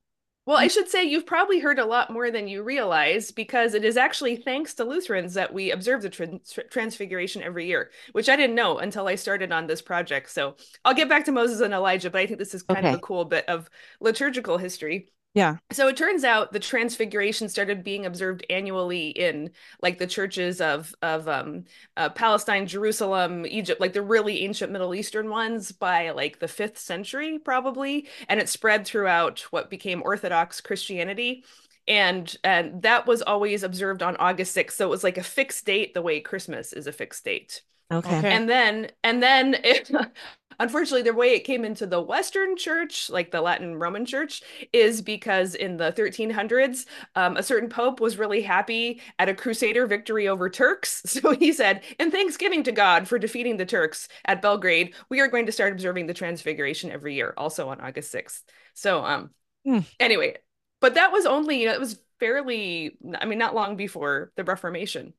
well, 0.49 0.57
I 0.57 0.67
should 0.67 0.89
say 0.89 1.03
you've 1.03 1.27
probably 1.27 1.59
heard 1.59 1.77
a 1.77 1.85
lot 1.85 2.09
more 2.09 2.31
than 2.31 2.47
you 2.47 2.63
realize 2.63 3.29
because 3.29 3.75
it 3.75 3.85
is 3.85 3.97
actually 3.97 4.35
thanks 4.35 4.73
to 4.73 4.83
Lutherans 4.83 5.35
that 5.35 5.53
we 5.53 5.69
observe 5.69 6.01
the 6.01 6.09
trans- 6.09 6.57
transfiguration 6.71 7.43
every 7.43 7.67
year, 7.67 7.91
which 8.13 8.29
I 8.29 8.35
didn't 8.35 8.55
know 8.55 8.79
until 8.79 9.07
I 9.07 9.13
started 9.13 9.51
on 9.51 9.67
this 9.67 9.83
project. 9.83 10.31
So 10.31 10.55
I'll 10.83 10.95
get 10.95 11.07
back 11.07 11.25
to 11.25 11.31
Moses 11.31 11.61
and 11.61 11.71
Elijah, 11.71 12.09
but 12.09 12.21
I 12.21 12.25
think 12.25 12.39
this 12.39 12.55
is 12.55 12.63
kind 12.63 12.79
okay. 12.79 12.89
of 12.89 12.95
a 12.95 12.99
cool 12.99 13.25
bit 13.25 13.45
of 13.47 13.69
liturgical 13.99 14.57
history. 14.57 15.11
Yeah. 15.35 15.57
So 15.71 15.87
it 15.87 15.95
turns 15.95 16.23
out 16.23 16.51
the 16.51 16.59
transfiguration 16.59 17.49
started 17.49 17.83
being 17.83 18.05
observed 18.05 18.43
annually 18.49 19.09
in 19.09 19.51
like 19.81 19.99
the 19.99 20.07
churches 20.07 20.59
of 20.59 20.93
of 21.03 21.27
um, 21.27 21.65
uh, 21.95 22.09
Palestine, 22.09 22.65
Jerusalem, 22.65 23.45
Egypt, 23.45 23.79
like 23.79 23.93
the 23.93 24.01
really 24.01 24.43
ancient 24.43 24.71
Middle 24.71 24.95
Eastern 24.95 25.29
ones 25.29 25.71
by 25.71 26.09
like 26.11 26.39
the 26.39 26.47
5th 26.47 26.79
century 26.79 27.37
probably, 27.37 28.07
and 28.27 28.39
it 28.39 28.49
spread 28.49 28.85
throughout 28.85 29.41
what 29.51 29.69
became 29.69 30.01
Orthodox 30.03 30.61
Christianity. 30.61 31.45
And 31.87 32.35
and 32.43 32.81
that 32.81 33.05
was 33.05 33.21
always 33.21 33.61
observed 33.63 34.01
on 34.01 34.17
August 34.17 34.55
6th. 34.55 34.73
So 34.73 34.87
it 34.87 34.89
was 34.89 35.03
like 35.03 35.17
a 35.17 35.23
fixed 35.23 35.63
date 35.65 35.93
the 35.93 36.01
way 36.01 36.21
Christmas 36.21 36.73
is 36.73 36.87
a 36.87 36.91
fixed 36.91 37.23
date. 37.23 37.61
Okay. 37.91 38.21
And 38.23 38.47
then 38.47 38.89
and 39.03 39.21
then 39.21 39.55
it, 39.63 39.89
unfortunately 40.59 41.01
the 41.01 41.13
way 41.13 41.33
it 41.33 41.43
came 41.43 41.65
into 41.65 41.87
the 41.87 42.01
Western 42.01 42.55
church, 42.55 43.09
like 43.09 43.31
the 43.31 43.41
Latin 43.41 43.75
Roman 43.77 44.05
church, 44.05 44.43
is 44.73 45.01
because 45.01 45.55
in 45.55 45.77
the 45.77 45.91
1300s, 45.93 46.85
um, 47.15 47.37
a 47.37 47.43
certain 47.43 47.69
pope 47.69 47.99
was 47.99 48.17
really 48.17 48.41
happy 48.41 49.01
at 49.17 49.29
a 49.29 49.33
crusader 49.33 49.87
victory 49.87 50.27
over 50.27 50.49
Turks. 50.49 51.01
So 51.19 51.31
he 51.31 51.51
said, 51.51 51.81
"In 51.99 52.11
thanksgiving 52.11 52.63
to 52.63 52.71
God 52.71 53.07
for 53.07 53.19
defeating 53.19 53.57
the 53.57 53.65
Turks 53.65 54.07
at 54.25 54.41
Belgrade, 54.41 54.93
we 55.09 55.19
are 55.19 55.27
going 55.27 55.47
to 55.47 55.51
start 55.51 55.73
observing 55.73 56.07
the 56.07 56.13
Transfiguration 56.13 56.91
every 56.91 57.15
year, 57.15 57.33
also 57.35 57.69
on 57.69 57.81
August 57.81 58.13
6th." 58.13 58.43
So 58.73 59.03
um, 59.03 59.31
mm. 59.67 59.85
anyway, 59.99 60.37
but 60.79 60.93
that 60.95 61.11
was 61.11 61.25
only 61.25 61.61
you 61.61 61.67
know 61.67 61.73
it 61.73 61.79
was 61.79 61.99
fairly 62.19 62.97
I 63.19 63.25
mean 63.25 63.39
not 63.39 63.55
long 63.55 63.75
before 63.75 64.31
the 64.35 64.43
Reformation. 64.43 65.13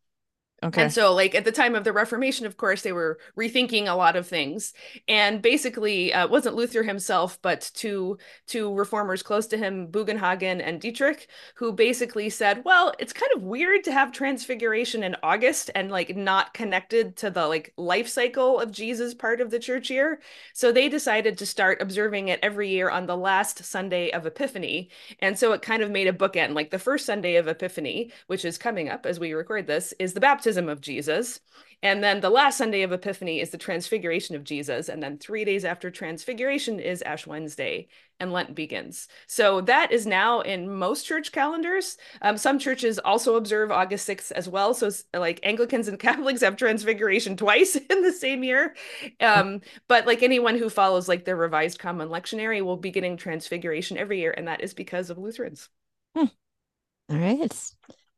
Okay. 0.62 0.82
And 0.82 0.92
so, 0.92 1.14
like 1.14 1.34
at 1.34 1.46
the 1.46 1.52
time 1.52 1.74
of 1.74 1.84
the 1.84 1.92
Reformation, 1.92 2.44
of 2.44 2.58
course, 2.58 2.82
they 2.82 2.92
were 2.92 3.18
rethinking 3.34 3.86
a 3.86 3.94
lot 3.94 4.14
of 4.14 4.26
things, 4.26 4.74
and 5.08 5.40
basically, 5.40 6.12
uh, 6.12 6.28
wasn't 6.28 6.54
Luther 6.54 6.82
himself, 6.82 7.38
but 7.40 7.70
two 7.74 8.18
two 8.46 8.74
reformers 8.74 9.22
close 9.22 9.46
to 9.46 9.56
him, 9.56 9.88
Bugenhagen 9.88 10.60
and 10.62 10.78
Dietrich, 10.78 11.28
who 11.54 11.72
basically 11.72 12.28
said, 12.28 12.62
"Well, 12.62 12.92
it's 12.98 13.14
kind 13.14 13.32
of 13.34 13.42
weird 13.42 13.84
to 13.84 13.92
have 13.92 14.12
Transfiguration 14.12 15.02
in 15.02 15.16
August 15.22 15.70
and 15.74 15.90
like 15.90 16.14
not 16.14 16.52
connected 16.52 17.16
to 17.16 17.30
the 17.30 17.46
like 17.48 17.72
life 17.78 18.08
cycle 18.08 18.60
of 18.60 18.70
Jesus 18.70 19.14
part 19.14 19.40
of 19.40 19.50
the 19.50 19.58
church 19.58 19.88
year." 19.88 20.20
So 20.52 20.72
they 20.72 20.90
decided 20.90 21.38
to 21.38 21.46
start 21.46 21.80
observing 21.80 22.28
it 22.28 22.38
every 22.42 22.68
year 22.68 22.90
on 22.90 23.06
the 23.06 23.16
last 23.16 23.64
Sunday 23.64 24.10
of 24.10 24.26
Epiphany, 24.26 24.90
and 25.20 25.38
so 25.38 25.52
it 25.52 25.62
kind 25.62 25.82
of 25.82 25.90
made 25.90 26.06
a 26.06 26.12
bookend. 26.12 26.54
Like 26.54 26.70
the 26.70 26.78
first 26.78 27.06
Sunday 27.06 27.36
of 27.36 27.48
Epiphany, 27.48 28.12
which 28.26 28.44
is 28.44 28.58
coming 28.58 28.90
up 28.90 29.06
as 29.06 29.18
we 29.18 29.32
record 29.32 29.66
this, 29.66 29.94
is 29.98 30.12
the 30.12 30.20
baptism 30.20 30.49
baptism 30.50 30.68
of 30.68 30.80
Jesus. 30.80 31.40
And 31.82 32.02
then 32.04 32.20
the 32.20 32.28
last 32.28 32.58
Sunday 32.58 32.82
of 32.82 32.92
Epiphany 32.92 33.40
is 33.40 33.50
the 33.50 33.56
transfiguration 33.56 34.34
of 34.36 34.44
Jesus. 34.44 34.88
And 34.90 35.02
then 35.02 35.16
three 35.16 35.44
days 35.46 35.64
after 35.64 35.90
transfiguration 35.90 36.78
is 36.78 37.02
Ash 37.02 37.26
Wednesday 37.26 37.88
and 38.18 38.32
Lent 38.32 38.54
begins. 38.54 39.08
So 39.26 39.62
that 39.62 39.92
is 39.92 40.06
now 40.06 40.40
in 40.40 40.68
most 40.68 41.06
church 41.06 41.32
calendars. 41.32 41.96
Um, 42.20 42.36
some 42.36 42.58
churches 42.58 42.98
also 42.98 43.36
observe 43.36 43.70
August 43.70 44.06
6th 44.06 44.32
as 44.32 44.46
well. 44.46 44.74
So 44.74 44.90
like 45.14 45.40
Anglicans 45.42 45.88
and 45.88 45.98
Catholics 46.06 46.42
have 46.42 46.56
transfiguration 46.56 47.36
twice 47.36 47.76
in 47.90 48.02
the 48.02 48.12
same 48.12 48.42
year. 48.42 48.74
Um, 49.20 49.60
but 49.88 50.06
like 50.06 50.22
anyone 50.22 50.58
who 50.58 50.68
follows 50.68 51.08
like 51.08 51.24
the 51.24 51.36
revised 51.36 51.78
common 51.78 52.08
lectionary 52.08 52.60
will 52.62 52.76
be 52.76 52.90
getting 52.90 53.16
transfiguration 53.16 53.96
every 53.96 54.18
year. 54.20 54.34
And 54.36 54.48
that 54.48 54.60
is 54.60 54.74
because 54.74 55.08
of 55.08 55.16
Lutherans. 55.16 55.68
Hmm. 56.14 56.26
All 57.08 57.16
right. 57.16 57.72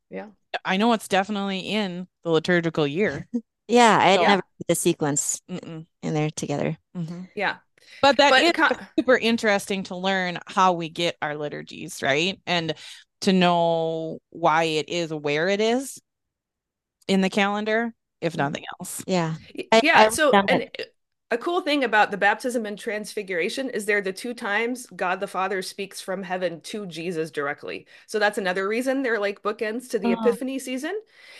Yeah. 0.09 0.27
I 0.63 0.77
know 0.77 0.93
it's 0.93 1.07
definitely 1.07 1.59
in 1.59 2.07
the 2.23 2.29
liturgical 2.29 2.85
year. 2.85 3.27
yeah, 3.67 3.97
I 3.99 4.15
so, 4.15 4.21
never 4.23 4.41
put 4.41 4.67
the 4.67 4.75
sequence 4.75 5.41
Mm-mm. 5.49 5.85
in 6.01 6.13
there 6.13 6.29
together. 6.29 6.77
Mm-hmm. 6.95 7.23
Yeah. 7.35 7.57
But 8.01 8.17
that 8.17 8.29
but 8.31 8.43
is 8.43 8.51
con- 8.53 8.87
super 8.99 9.17
interesting 9.17 9.83
to 9.83 9.95
learn 9.95 10.39
how 10.47 10.73
we 10.73 10.89
get 10.89 11.17
our 11.21 11.35
liturgies, 11.35 12.01
right? 12.01 12.39
And 12.45 12.73
to 13.21 13.33
know 13.33 14.19
why 14.29 14.63
it 14.63 14.89
is 14.89 15.13
where 15.13 15.47
it 15.47 15.61
is 15.61 16.01
in 17.07 17.21
the 17.21 17.29
calendar, 17.29 17.93
if 18.21 18.35
nothing 18.37 18.63
else. 18.79 19.03
Yeah. 19.07 19.35
yeah. 19.53 19.65
I, 19.71 20.05
I 20.05 20.09
so, 20.09 20.31
and, 20.31 20.69
a 21.33 21.37
cool 21.39 21.61
thing 21.61 21.83
about 21.83 22.11
the 22.11 22.17
baptism 22.17 22.67
and 22.67 22.77
transfiguration 22.77 23.67
is 23.71 23.85
they're 23.85 24.01
the 24.01 24.13
two 24.13 24.35
times 24.35 24.85
God 24.95 25.19
the 25.19 25.25
Father 25.25 25.63
speaks 25.63 25.99
from 25.99 26.21
heaven 26.21 26.61
to 26.61 26.85
Jesus 26.85 27.31
directly. 27.31 27.87
So 28.05 28.19
that's 28.19 28.37
another 28.37 28.67
reason 28.67 29.01
they're 29.01 29.19
like 29.19 29.41
bookends 29.41 29.89
to 29.89 29.99
the 29.99 30.13
uh-huh. 30.13 30.29
Epiphany 30.29 30.59
season. 30.59 30.93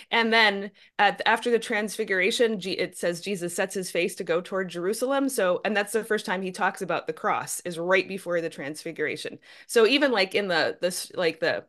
And 0.10 0.34
then 0.34 0.72
at, 0.98 1.22
after 1.28 1.52
the 1.52 1.60
transfiguration, 1.60 2.60
it 2.64 2.98
says 2.98 3.22
Jesus 3.22 3.56
sets 3.56 3.76
his 3.76 3.92
face 3.92 4.16
to 4.16 4.24
go 4.24 4.42
toward 4.42 4.70
Jerusalem. 4.70 5.30
So, 5.30 5.62
and 5.64 5.78
that's 5.78 5.94
the 5.94 6.04
first 6.04 6.26
time 6.26 6.42
he 6.42 6.52
talks 6.52 6.82
about 6.82 7.06
the 7.06 7.14
cross 7.14 7.60
is 7.60 7.78
right 7.78 8.08
before 8.08 8.42
the 8.42 8.50
transfiguration. 8.50 9.38
So 9.68 9.86
even 9.86 10.12
like 10.12 10.34
in 10.34 10.48
the 10.48 10.76
this 10.82 11.12
like 11.14 11.40
the 11.40 11.66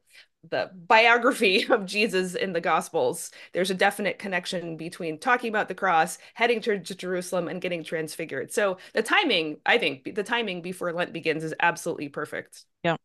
the 0.51 0.71
biography 0.75 1.67
of 1.71 1.87
Jesus 1.87 2.35
in 2.35 2.53
the 2.53 2.61
Gospels, 2.61 3.31
there's 3.53 3.71
a 3.71 3.75
definite 3.75 4.19
connection 4.19 4.77
between 4.77 5.19
talking 5.19 5.49
about 5.49 5.69
the 5.69 5.75
cross, 5.75 6.19
heading 6.35 6.61
to, 6.63 6.79
to 6.79 6.95
Jerusalem, 6.95 7.49
and 7.49 7.61
getting 7.61 7.85
transfigured. 7.85 8.53
So 8.53 8.79
the 8.93 9.03
timing, 9.03 9.59
I 9.67 9.79
think, 9.79 10.15
the 10.15 10.23
timing 10.23 10.63
before 10.63 10.93
Lent 10.93 11.13
begins 11.13 11.45
is 11.45 11.55
absolutely 11.61 12.09
perfect. 12.09 12.65
Yeah. 12.83 12.97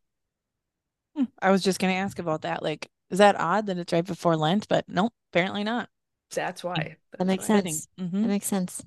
Hmm, 1.15 1.25
I 1.41 1.51
was 1.51 1.63
just 1.63 1.79
going 1.79 1.93
to 1.93 1.99
ask 1.99 2.19
about 2.19 2.41
that. 2.41 2.63
Like, 2.63 2.89
is 3.09 3.19
that 3.19 3.39
odd 3.39 3.67
that 3.67 3.77
it's 3.77 3.93
right 3.93 4.05
before 4.05 4.35
Lent? 4.35 4.67
But 4.67 4.85
no, 4.87 5.09
apparently 5.31 5.63
not. 5.63 5.89
That's 6.33 6.63
why. 6.63 6.75
That's 7.11 7.19
that 7.19 7.25
makes 7.25 7.49
why. 7.49 7.61
sense. 7.61 7.87
Mm-hmm. 7.99 8.21
That 8.21 8.27
makes 8.27 8.47
sense. 8.47 8.83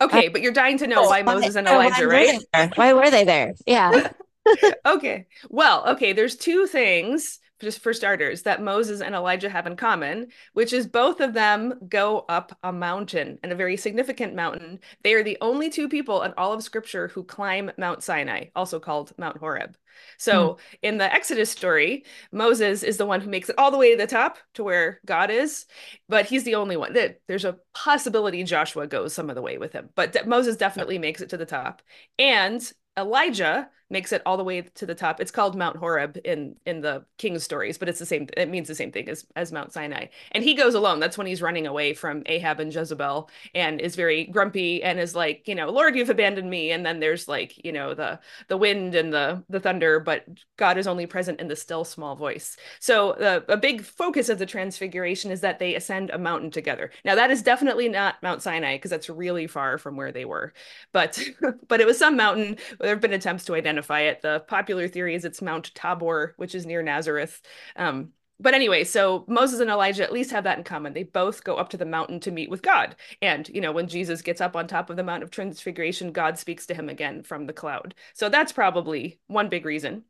Okay, 0.00 0.28
uh, 0.28 0.30
but 0.32 0.40
you're 0.40 0.52
dying 0.52 0.78
to 0.78 0.86
know 0.86 1.02
why 1.02 1.22
Moses 1.22 1.56
and 1.56 1.68
Elijah, 1.68 2.06
right? 2.06 2.40
Why 2.74 2.92
were 2.94 3.10
they 3.10 3.24
there? 3.24 3.52
Yeah. 3.66 4.10
okay. 4.86 5.26
Well, 5.48 5.88
okay, 5.88 6.12
there's 6.12 6.36
two 6.36 6.66
things 6.66 7.38
just 7.60 7.82
for 7.82 7.92
starters 7.92 8.42
that 8.42 8.62
Moses 8.62 9.00
and 9.00 9.14
Elijah 9.14 9.50
have 9.50 9.66
in 9.66 9.76
common, 9.76 10.28
which 10.54 10.72
is 10.72 10.86
both 10.86 11.20
of 11.20 11.34
them 11.34 11.74
go 11.88 12.24
up 12.28 12.56
a 12.62 12.72
mountain 12.72 13.38
and 13.42 13.52
a 13.52 13.56
very 13.56 13.76
significant 13.76 14.34
mountain. 14.34 14.80
They 15.02 15.14
are 15.14 15.22
the 15.22 15.38
only 15.40 15.70
two 15.70 15.88
people 15.88 16.22
in 16.22 16.32
all 16.36 16.52
of 16.52 16.62
scripture 16.62 17.08
who 17.08 17.22
climb 17.22 17.70
Mount 17.76 18.02
Sinai, 18.02 18.46
also 18.56 18.80
called 18.80 19.12
Mount 19.18 19.36
Horeb. 19.36 19.76
So 20.16 20.54
mm. 20.54 20.58
in 20.82 20.98
the 20.98 21.12
Exodus 21.12 21.50
story, 21.50 22.04
Moses 22.32 22.82
is 22.82 22.96
the 22.96 23.06
one 23.06 23.20
who 23.20 23.28
makes 23.28 23.50
it 23.50 23.58
all 23.58 23.70
the 23.70 23.76
way 23.76 23.90
to 23.90 23.98
the 23.98 24.06
top 24.06 24.38
to 24.54 24.64
where 24.64 25.00
God 25.04 25.30
is, 25.30 25.66
but 26.08 26.26
he's 26.26 26.44
the 26.44 26.54
only 26.54 26.76
one. 26.76 26.96
There's 27.26 27.44
a 27.44 27.58
possibility 27.74 28.42
Joshua 28.44 28.86
goes 28.86 29.12
some 29.12 29.28
of 29.28 29.36
the 29.36 29.42
way 29.42 29.58
with 29.58 29.72
him, 29.72 29.90
but 29.94 30.26
Moses 30.26 30.56
definitely 30.56 30.98
makes 30.98 31.20
it 31.20 31.30
to 31.30 31.36
the 31.36 31.44
top. 31.44 31.82
And 32.18 32.62
Elijah 32.96 33.68
makes 33.90 34.12
it 34.12 34.22
all 34.24 34.36
the 34.36 34.44
way 34.44 34.62
to 34.62 34.86
the 34.86 34.94
top. 34.94 35.20
It's 35.20 35.30
called 35.30 35.56
Mount 35.56 35.76
Horeb 35.76 36.18
in 36.24 36.56
in 36.64 36.80
the 36.80 37.04
King's 37.18 37.42
stories, 37.42 37.76
but 37.78 37.88
it's 37.88 37.98
the 37.98 38.06
same. 38.06 38.28
It 38.36 38.48
means 38.48 38.68
the 38.68 38.74
same 38.74 38.92
thing 38.92 39.08
as 39.08 39.26
as 39.36 39.52
Mount 39.52 39.72
Sinai. 39.72 40.06
And 40.32 40.44
he 40.44 40.54
goes 40.54 40.74
alone. 40.74 41.00
That's 41.00 41.18
when 41.18 41.26
he's 41.26 41.42
running 41.42 41.66
away 41.66 41.94
from 41.94 42.22
Ahab 42.26 42.60
and 42.60 42.74
Jezebel, 42.74 43.28
and 43.54 43.80
is 43.80 43.96
very 43.96 44.24
grumpy 44.24 44.82
and 44.82 44.98
is 45.00 45.14
like, 45.14 45.48
you 45.48 45.54
know, 45.54 45.70
Lord, 45.70 45.96
you've 45.96 46.10
abandoned 46.10 46.48
me. 46.48 46.70
And 46.70 46.86
then 46.86 47.00
there's 47.00 47.28
like, 47.28 47.64
you 47.64 47.72
know, 47.72 47.94
the 47.94 48.20
the 48.48 48.56
wind 48.56 48.94
and 48.94 49.12
the 49.12 49.42
the 49.48 49.60
thunder, 49.60 50.00
but 50.00 50.24
God 50.56 50.78
is 50.78 50.86
only 50.86 51.06
present 51.06 51.40
in 51.40 51.48
the 51.48 51.56
still 51.56 51.84
small 51.84 52.16
voice. 52.16 52.56
So 52.78 53.16
the 53.18 53.44
a 53.48 53.56
big 53.56 53.82
focus 53.82 54.28
of 54.28 54.38
the 54.38 54.46
Transfiguration 54.46 55.30
is 55.30 55.40
that 55.40 55.58
they 55.58 55.74
ascend 55.74 56.10
a 56.10 56.18
mountain 56.18 56.50
together. 56.50 56.90
Now 57.04 57.14
that 57.16 57.30
is 57.30 57.42
definitely 57.42 57.88
not 57.88 58.22
Mount 58.22 58.42
Sinai 58.42 58.76
because 58.76 58.90
that's 58.90 59.10
really 59.10 59.46
far 59.46 59.78
from 59.78 59.96
where 59.96 60.12
they 60.12 60.24
were, 60.24 60.52
but 60.92 61.20
but 61.68 61.80
it 61.80 61.86
was 61.86 61.98
some 61.98 62.16
mountain. 62.16 62.56
There 62.78 62.90
have 62.90 63.00
been 63.00 63.12
attempts 63.12 63.44
to 63.46 63.54
identify 63.54 63.79
identify 63.80 64.00
it. 64.00 64.22
The 64.22 64.44
popular 64.46 64.88
theory 64.88 65.14
is 65.14 65.24
it's 65.24 65.42
Mount 65.42 65.74
Tabor, 65.74 66.34
which 66.36 66.54
is 66.54 66.66
near 66.66 66.82
Nazareth. 66.82 67.40
Um, 67.76 68.10
but 68.42 68.54
anyway, 68.54 68.84
so 68.84 69.26
Moses 69.28 69.60
and 69.60 69.68
Elijah 69.68 70.02
at 70.02 70.14
least 70.14 70.30
have 70.30 70.44
that 70.44 70.56
in 70.56 70.64
common. 70.64 70.94
They 70.94 71.02
both 71.02 71.44
go 71.44 71.56
up 71.56 71.68
to 71.70 71.76
the 71.76 71.84
mountain 71.84 72.20
to 72.20 72.30
meet 72.30 72.48
with 72.48 72.62
God. 72.62 72.96
And, 73.20 73.46
you 73.50 73.60
know, 73.60 73.70
when 73.70 73.86
Jesus 73.86 74.22
gets 74.22 74.40
up 74.40 74.56
on 74.56 74.66
top 74.66 74.88
of 74.88 74.96
the 74.96 75.02
Mount 75.02 75.22
of 75.22 75.30
Transfiguration, 75.30 76.10
God 76.10 76.38
speaks 76.38 76.64
to 76.66 76.74
him 76.74 76.88
again 76.88 77.22
from 77.22 77.46
the 77.46 77.52
cloud. 77.52 77.94
So 78.14 78.30
that's 78.30 78.50
probably 78.50 79.20
one 79.26 79.50
big 79.50 79.66
reason. 79.66 80.04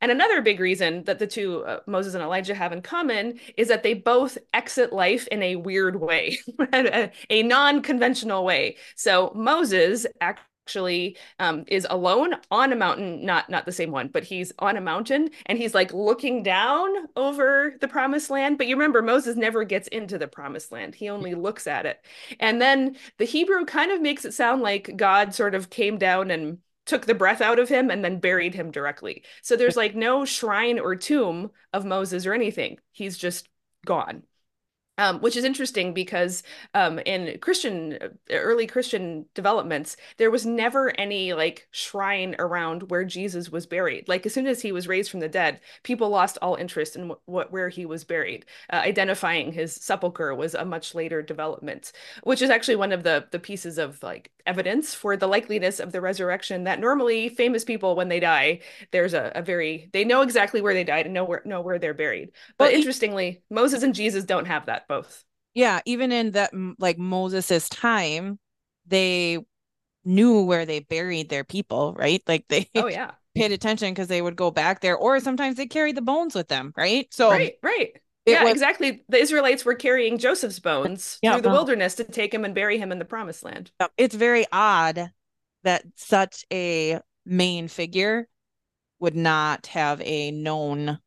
And 0.00 0.10
another 0.10 0.42
big 0.42 0.58
reason 0.58 1.04
that 1.04 1.20
the 1.20 1.28
two, 1.28 1.64
uh, 1.64 1.78
Moses 1.86 2.14
and 2.14 2.24
Elijah, 2.24 2.56
have 2.56 2.72
in 2.72 2.82
common 2.82 3.38
is 3.56 3.68
that 3.68 3.84
they 3.84 3.94
both 3.94 4.36
exit 4.52 4.92
life 4.92 5.28
in 5.28 5.40
a 5.44 5.54
weird 5.54 6.00
way, 6.00 6.38
a 7.30 7.42
non 7.44 7.82
conventional 7.82 8.44
way. 8.44 8.78
So 8.96 9.30
Moses 9.36 10.06
actually 10.20 10.42
actually 10.66 11.16
um, 11.38 11.64
is 11.68 11.86
alone 11.88 12.34
on 12.50 12.72
a 12.72 12.76
mountain 12.76 13.24
not 13.24 13.48
not 13.48 13.64
the 13.66 13.72
same 13.72 13.92
one 13.92 14.08
but 14.08 14.24
he's 14.24 14.52
on 14.58 14.76
a 14.76 14.80
mountain 14.80 15.30
and 15.46 15.58
he's 15.58 15.74
like 15.76 15.92
looking 15.92 16.42
down 16.42 16.88
over 17.14 17.76
the 17.80 17.86
promised 17.86 18.30
land. 18.30 18.58
But 18.58 18.66
you 18.66 18.74
remember 18.74 19.00
moses 19.00 19.36
never 19.36 19.62
gets 19.62 19.86
into 19.88 20.18
the 20.18 20.26
promised 20.26 20.72
land. 20.72 20.96
He 20.96 21.08
only 21.08 21.36
looks 21.36 21.68
at 21.68 21.86
it. 21.86 22.04
And 22.40 22.60
then 22.60 22.96
the 23.18 23.24
hebrew 23.24 23.64
kind 23.64 23.92
of 23.92 24.00
makes 24.00 24.24
it 24.24 24.34
sound 24.34 24.60
like 24.60 24.96
god 24.96 25.34
sort 25.34 25.54
of 25.54 25.70
came 25.70 25.98
down 25.98 26.32
and 26.32 26.58
took 26.84 27.06
the 27.06 27.14
breath 27.14 27.40
out 27.40 27.60
of 27.60 27.68
him 27.68 27.88
and 27.88 28.04
then 28.04 28.18
buried 28.18 28.54
him 28.54 28.72
directly. 28.72 29.22
So 29.42 29.54
there's 29.56 29.76
like 29.76 29.94
no 29.94 30.24
shrine 30.24 30.80
or 30.80 30.96
tomb 30.96 31.52
of 31.72 31.84
moses 31.84 32.26
or 32.26 32.34
anything. 32.34 32.78
He's 32.90 33.16
just 33.16 33.48
gone 33.84 34.24
um, 34.98 35.20
which 35.20 35.36
is 35.36 35.44
interesting 35.44 35.92
because 35.92 36.42
um, 36.74 36.98
in 37.00 37.38
Christian, 37.40 37.98
uh, 38.00 38.08
early 38.30 38.66
Christian 38.66 39.26
developments, 39.34 39.96
there 40.16 40.30
was 40.30 40.46
never 40.46 40.98
any 40.98 41.32
like 41.32 41.68
shrine 41.70 42.34
around 42.38 42.90
where 42.90 43.04
Jesus 43.04 43.50
was 43.50 43.66
buried. 43.66 44.08
Like 44.08 44.26
as 44.26 44.34
soon 44.34 44.46
as 44.46 44.62
he 44.62 44.72
was 44.72 44.88
raised 44.88 45.10
from 45.10 45.20
the 45.20 45.28
dead, 45.28 45.60
people 45.82 46.08
lost 46.08 46.38
all 46.42 46.56
interest 46.56 46.96
in 46.96 47.12
what 47.26 47.52
where 47.52 47.68
he 47.68 47.86
was 47.86 48.04
buried. 48.04 48.46
Uh, 48.72 48.76
identifying 48.76 49.52
his 49.52 49.74
sepulcher 49.74 50.34
was 50.34 50.54
a 50.54 50.64
much 50.64 50.94
later 50.94 51.22
development, 51.22 51.92
which 52.24 52.42
is 52.42 52.50
actually 52.50 52.76
one 52.76 52.92
of 52.92 53.02
the 53.02 53.26
the 53.30 53.38
pieces 53.38 53.78
of 53.78 54.02
like 54.02 54.30
evidence 54.46 54.94
for 54.94 55.16
the 55.16 55.28
likeliness 55.28 55.80
of 55.80 55.92
the 55.92 56.00
resurrection. 56.00 56.64
That 56.64 56.80
normally 56.80 57.28
famous 57.28 57.64
people, 57.64 57.96
when 57.96 58.08
they 58.08 58.20
die, 58.20 58.60
there's 58.92 59.14
a, 59.14 59.32
a 59.34 59.42
very 59.42 59.90
they 59.92 60.04
know 60.04 60.22
exactly 60.22 60.60
where 60.60 60.74
they 60.74 60.84
died 60.84 61.06
and 61.06 61.14
know 61.14 61.24
where 61.24 61.42
know 61.44 61.60
where 61.60 61.78
they're 61.78 61.94
buried. 61.94 62.32
But 62.58 62.72
interestingly, 62.72 63.42
Moses 63.50 63.82
and 63.82 63.94
Jesus 63.94 64.24
don't 64.24 64.46
have 64.46 64.66
that 64.66 64.88
both. 64.88 65.24
Yeah, 65.54 65.80
even 65.86 66.12
in 66.12 66.32
that 66.32 66.52
like 66.78 66.98
Moses's 66.98 67.68
time, 67.68 68.38
they 68.86 69.38
knew 70.04 70.42
where 70.42 70.66
they 70.66 70.80
buried 70.80 71.30
their 71.30 71.44
people, 71.44 71.94
right? 71.94 72.22
Like 72.28 72.46
they 72.48 72.70
Oh 72.74 72.86
yeah. 72.86 73.12
paid 73.36 73.52
attention 73.52 73.92
because 73.92 74.08
they 74.08 74.22
would 74.22 74.36
go 74.36 74.50
back 74.50 74.80
there 74.80 74.96
or 74.96 75.20
sometimes 75.20 75.56
they 75.56 75.66
carried 75.66 75.96
the 75.96 76.02
bones 76.02 76.34
with 76.34 76.48
them, 76.48 76.72
right? 76.76 77.12
So 77.14 77.40
Right, 77.40 77.54
right. 77.62 78.00
Yeah, 78.26 78.42
was, 78.42 78.52
exactly. 78.52 79.04
The 79.08 79.18
Israelites 79.18 79.64
were 79.64 79.74
carrying 79.74 80.18
Joseph's 80.18 80.58
bones 80.58 81.18
yeah, 81.22 81.32
through 81.32 81.42
the 81.42 81.48
uh-huh. 81.48 81.56
wilderness 81.56 81.94
to 81.96 82.04
take 82.04 82.34
him 82.34 82.44
and 82.44 82.54
bury 82.54 82.76
him 82.76 82.90
in 82.90 82.98
the 82.98 83.04
promised 83.04 83.44
land. 83.44 83.70
It's 83.96 84.14
very 84.14 84.46
odd 84.50 85.12
that 85.62 85.84
such 85.94 86.44
a 86.52 87.00
main 87.24 87.68
figure 87.68 88.28
would 88.98 89.16
not 89.16 89.66
have 89.68 90.00
a 90.02 90.30
known 90.30 90.98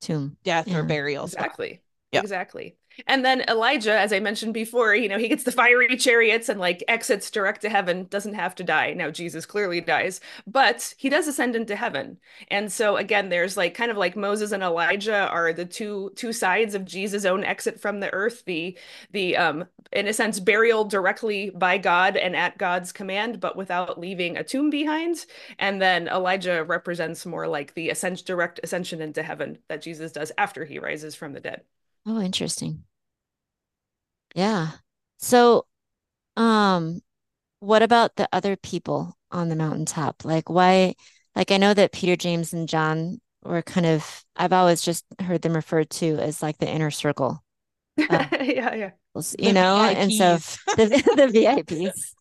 tomb 0.00 0.36
death 0.44 0.68
yeah. 0.68 0.78
or 0.78 0.82
burial 0.84 1.24
exactly 1.24 1.80
spot. 2.12 2.24
exactly 2.24 2.76
and 3.06 3.24
then 3.24 3.44
Elijah, 3.48 3.98
as 3.98 4.12
I 4.12 4.20
mentioned 4.20 4.54
before, 4.54 4.94
you 4.94 5.08
know, 5.08 5.18
he 5.18 5.28
gets 5.28 5.44
the 5.44 5.52
fiery 5.52 5.96
chariots 5.96 6.48
and 6.48 6.60
like 6.60 6.82
exits 6.88 7.30
direct 7.30 7.62
to 7.62 7.68
heaven, 7.68 8.06
doesn't 8.10 8.34
have 8.34 8.54
to 8.56 8.64
die. 8.64 8.92
Now, 8.94 9.10
Jesus 9.10 9.46
clearly 9.46 9.80
dies, 9.80 10.20
but 10.46 10.94
he 10.96 11.08
does 11.08 11.28
ascend 11.28 11.56
into 11.56 11.76
heaven. 11.76 12.18
And 12.50 12.72
so 12.72 12.96
again, 12.96 13.28
there's 13.28 13.56
like 13.56 13.74
kind 13.74 13.90
of 13.90 13.96
like 13.96 14.16
Moses 14.16 14.52
and 14.52 14.62
Elijah 14.62 15.28
are 15.28 15.52
the 15.52 15.64
two 15.64 16.12
two 16.16 16.32
sides 16.32 16.74
of 16.74 16.84
Jesus' 16.84 17.24
own 17.24 17.44
exit 17.44 17.80
from 17.80 18.00
the 18.00 18.12
earth, 18.12 18.44
the 18.46 18.76
the 19.12 19.36
um 19.36 19.66
in 19.92 20.08
a 20.08 20.12
sense 20.12 20.40
burial 20.40 20.84
directly 20.84 21.50
by 21.50 21.78
God 21.78 22.16
and 22.16 22.34
at 22.36 22.58
God's 22.58 22.92
command, 22.92 23.40
but 23.40 23.56
without 23.56 23.98
leaving 24.00 24.36
a 24.36 24.44
tomb 24.44 24.70
behind. 24.70 25.26
And 25.58 25.80
then 25.80 26.08
Elijah 26.08 26.64
represents 26.64 27.26
more 27.26 27.46
like 27.46 27.74
the 27.74 27.90
ascent 27.90 28.24
direct 28.24 28.60
ascension 28.62 29.00
into 29.00 29.22
heaven 29.22 29.58
that 29.68 29.82
Jesus 29.82 30.12
does 30.12 30.32
after 30.38 30.64
he 30.64 30.78
rises 30.78 31.14
from 31.14 31.32
the 31.32 31.40
dead. 31.40 31.62
Oh, 32.06 32.20
interesting. 32.20 32.84
Yeah. 34.34 34.72
So, 35.18 35.66
um, 36.36 37.00
what 37.60 37.82
about 37.82 38.16
the 38.16 38.28
other 38.32 38.56
people 38.56 39.16
on 39.30 39.48
the 39.48 39.56
mountaintop? 39.56 40.24
Like, 40.24 40.50
why? 40.50 40.94
Like, 41.34 41.50
I 41.50 41.58
know 41.58 41.74
that 41.74 41.92
Peter, 41.92 42.16
James, 42.16 42.52
and 42.52 42.68
John 42.68 43.20
were 43.44 43.62
kind 43.62 43.86
of, 43.86 44.24
I've 44.36 44.52
always 44.52 44.82
just 44.82 45.04
heard 45.20 45.42
them 45.42 45.54
referred 45.54 45.90
to 45.90 46.18
as 46.18 46.42
like 46.42 46.58
the 46.58 46.68
inner 46.70 46.90
circle. 46.90 47.42
Uh, 48.08 48.26
yeah, 48.40 48.74
yeah. 48.74 48.90
You 49.38 49.52
the 49.52 49.52
know, 49.52 49.76
VIPs. 49.76 49.96
and 49.96 50.12
so 50.12 50.36
the, 50.76 50.86
the 51.16 51.28
VIPs, 51.32 52.14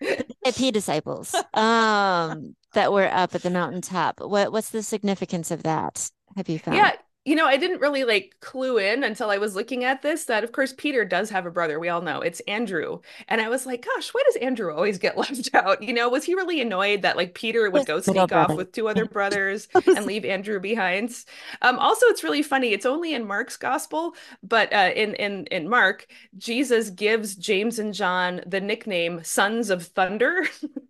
VIP 0.00 0.72
disciples, 0.72 1.44
um, 1.54 2.54
that 2.74 2.92
were 2.92 3.08
up 3.12 3.34
at 3.34 3.42
the 3.42 3.50
mountaintop. 3.50 4.20
What 4.20 4.52
what's 4.52 4.70
the 4.70 4.82
significance 4.82 5.50
of 5.50 5.64
that? 5.64 6.10
Have 6.36 6.48
you 6.48 6.58
found? 6.58 6.76
Yeah, 6.76 6.92
you 7.28 7.34
know, 7.34 7.44
I 7.44 7.58
didn't 7.58 7.82
really 7.82 8.04
like 8.04 8.36
clue 8.40 8.78
in 8.78 9.04
until 9.04 9.28
I 9.28 9.36
was 9.36 9.54
looking 9.54 9.84
at 9.84 10.00
this 10.00 10.24
that, 10.24 10.44
of 10.44 10.52
course, 10.52 10.72
Peter 10.72 11.04
does 11.04 11.28
have 11.28 11.44
a 11.44 11.50
brother. 11.50 11.78
We 11.78 11.90
all 11.90 12.00
know 12.00 12.22
it's 12.22 12.40
Andrew. 12.48 13.00
And 13.28 13.42
I 13.42 13.50
was 13.50 13.66
like, 13.66 13.84
gosh, 13.84 14.14
why 14.14 14.22
does 14.24 14.36
Andrew 14.36 14.72
always 14.72 14.96
get 14.96 15.18
left 15.18 15.54
out? 15.54 15.82
You 15.82 15.92
know, 15.92 16.08
was 16.08 16.24
he 16.24 16.34
really 16.34 16.62
annoyed 16.62 17.02
that 17.02 17.18
like 17.18 17.34
Peter 17.34 17.68
would 17.68 17.84
go 17.84 18.00
sneak 18.00 18.32
off 18.32 18.56
with 18.56 18.72
two 18.72 18.88
other 18.88 19.04
brothers 19.18 19.68
and 19.74 20.06
leave 20.06 20.24
Andrew 20.24 20.58
behind? 20.58 21.22
Um, 21.60 21.78
also, 21.78 22.06
it's 22.06 22.24
really 22.24 22.42
funny. 22.42 22.72
It's 22.72 22.86
only 22.86 23.12
in 23.12 23.26
Mark's 23.26 23.58
gospel, 23.58 24.14
but 24.42 24.72
uh, 24.72 24.92
in 24.96 25.14
in 25.16 25.44
in 25.48 25.68
Mark, 25.68 26.06
Jesus 26.38 26.88
gives 26.88 27.34
James 27.34 27.78
and 27.78 27.92
John 27.92 28.40
the 28.46 28.60
nickname 28.60 29.22
Sons 29.22 29.68
of 29.68 29.84
Thunder. 29.84 30.46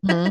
Mm-hmm. 0.07 0.29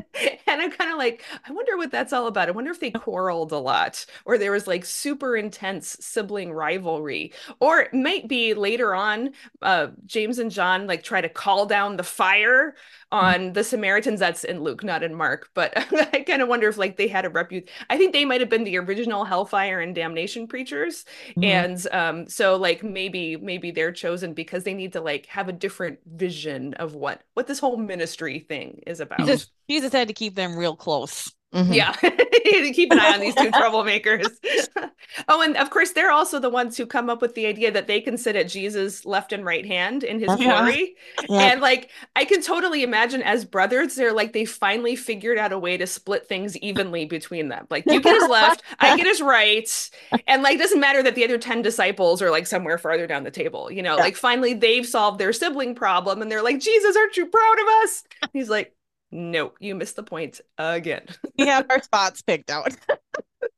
and 0.48 0.62
I'm 0.62 0.72
kind 0.72 0.92
of 0.92 0.98
like, 0.98 1.24
I 1.48 1.52
wonder 1.52 1.76
what 1.76 1.92
that's 1.92 2.14
all 2.14 2.28
about. 2.28 2.48
I 2.48 2.52
wonder 2.52 2.72
if 2.72 2.80
they 2.80 2.92
quarreled 2.92 3.52
a 3.52 3.58
lot 3.58 4.06
or 4.24 4.38
there 4.38 4.52
was 4.52 4.68
like 4.68 4.86
super 4.86 5.36
intense 5.36 5.97
sibling 6.00 6.52
rivalry. 6.52 7.34
Or 7.60 7.82
it 7.82 7.94
might 7.94 8.28
be 8.28 8.54
later 8.54 8.94
on, 8.94 9.32
uh, 9.62 9.88
James 10.06 10.40
and 10.40 10.52
John 10.52 10.88
like 10.88 11.04
try 11.04 11.22
to 11.22 11.30
call 11.30 11.66
down 11.66 11.98
the 11.98 12.04
fire 12.04 12.76
on 13.12 13.54
the 13.54 13.64
Samaritans. 13.64 14.20
That's 14.20 14.44
in 14.44 14.62
Luke, 14.62 14.84
not 14.84 15.04
in 15.04 15.14
Mark. 15.14 15.50
But 15.54 15.74
I 16.14 16.24
kind 16.26 16.42
of 16.42 16.48
wonder 16.48 16.68
if 16.68 16.78
like 16.78 16.98
they 16.98 17.08
had 17.08 17.26
a 17.26 17.30
repute. 17.30 17.70
I 17.90 17.98
think 17.98 18.14
they 18.14 18.26
might 18.26 18.42
have 18.42 18.50
been 18.50 18.64
the 18.64 18.78
original 18.78 19.26
hellfire 19.26 19.80
and 19.80 19.96
damnation 19.96 20.48
preachers. 20.48 21.06
Mm-hmm. 21.32 21.44
And 21.44 21.88
um, 21.92 22.28
so 22.28 22.56
like 22.56 22.84
maybe 22.84 23.38
maybe 23.38 23.72
they're 23.72 23.92
chosen 23.92 24.34
because 24.34 24.64
they 24.64 24.74
need 24.74 24.94
to 24.94 25.02
like 25.02 25.26
have 25.28 25.48
a 25.48 25.54
different 25.54 26.00
vision 26.06 26.74
of 26.76 26.96
what 26.96 27.22
what 27.34 27.48
this 27.48 27.60
whole 27.60 27.78
ministry 27.78 28.40
thing 28.40 28.82
is 28.88 29.00
about. 29.00 29.20
Jesus, 29.20 29.48
Jesus 29.70 29.94
had 29.94 30.08
to 30.08 30.14
keep 30.14 30.36
them 30.36 30.58
real 30.58 30.76
close. 30.76 31.32
Mm-hmm. 31.54 31.74
Yeah. 31.74 31.94
Keep 32.74 32.92
an 32.92 33.00
eye 33.00 33.14
on 33.14 33.20
these 33.20 33.36
two 33.36 33.52
troublemakers. 33.52 34.28
oh, 35.28 35.42
and 35.42 35.56
of 35.56 35.70
course, 35.70 35.92
they're 35.92 36.12
also 36.12 36.40
the 36.40 36.50
ones 36.50 36.76
who 36.76 36.86
come 36.86 37.10
up 37.10 37.22
with 37.22 37.36
the 37.36 37.46
idea 37.46 37.72
that 37.72 37.88
they 37.88 38.02
can 38.02 38.18
sit 38.18 38.36
at 38.36 38.50
Jesus' 38.50 39.06
left 39.06 39.32
and 39.32 39.46
right 39.46 39.66
hand 39.66 40.04
in 40.04 40.20
his 40.20 40.30
yeah. 40.40 40.60
glory. 40.60 40.96
Yeah. 41.30 41.40
And 41.40 41.62
like, 41.62 41.90
I 42.16 42.26
can 42.26 42.42
totally 42.42 42.84
imagine 42.84 43.22
as 43.22 43.46
brothers, 43.46 43.96
they're 43.96 44.14
like, 44.14 44.34
they 44.34 44.46
finally 44.46 44.96
figured 44.96 45.38
out 45.38 45.54
a 45.54 45.60
way 45.60 45.78
to 45.78 45.88
split 45.88 46.28
things 46.28 46.58
evenly 46.58 47.06
between 47.06 47.48
them. 47.48 47.66
Like, 47.70 47.86
you 47.88 48.02
get 48.02 48.22
his 48.22 48.30
left, 48.30 48.64
I 48.80 48.98
get 48.98 49.08
his 49.08 49.22
right. 49.22 49.90
And 50.28 50.44
like, 50.44 50.60
doesn't 50.60 50.80
matter 50.80 51.02
that 51.04 51.16
the 51.16 51.24
other 51.24 51.38
10 51.38 51.62
disciples 51.62 52.22
are 52.22 52.32
like 52.32 52.48
somewhere 52.48 52.78
farther 52.78 53.08
down 53.08 53.24
the 53.24 53.32
table, 53.32 53.72
you 53.72 53.82
know, 53.82 53.96
yeah. 53.96 54.04
like 54.04 54.16
finally 54.16 54.54
they've 54.54 54.86
solved 54.86 55.20
their 55.20 55.34
sibling 55.34 55.76
problem 55.76 56.22
and 56.22 56.30
they're 56.30 56.44
like, 56.44 56.60
Jesus, 56.60 56.96
aren't 56.96 57.18
you 57.18 57.26
proud 57.26 57.60
of 57.60 57.68
us? 57.84 58.04
He's 58.34 58.50
like, 58.50 58.77
no, 59.12 59.54
you 59.60 59.76
missed 59.76 59.96
the 59.96 60.04
point 60.04 60.42
again. 60.58 61.06
we 61.38 61.48
have 61.48 61.66
our 61.70 61.82
spots 61.82 62.22
picked 62.22 62.50
out. 62.50 62.76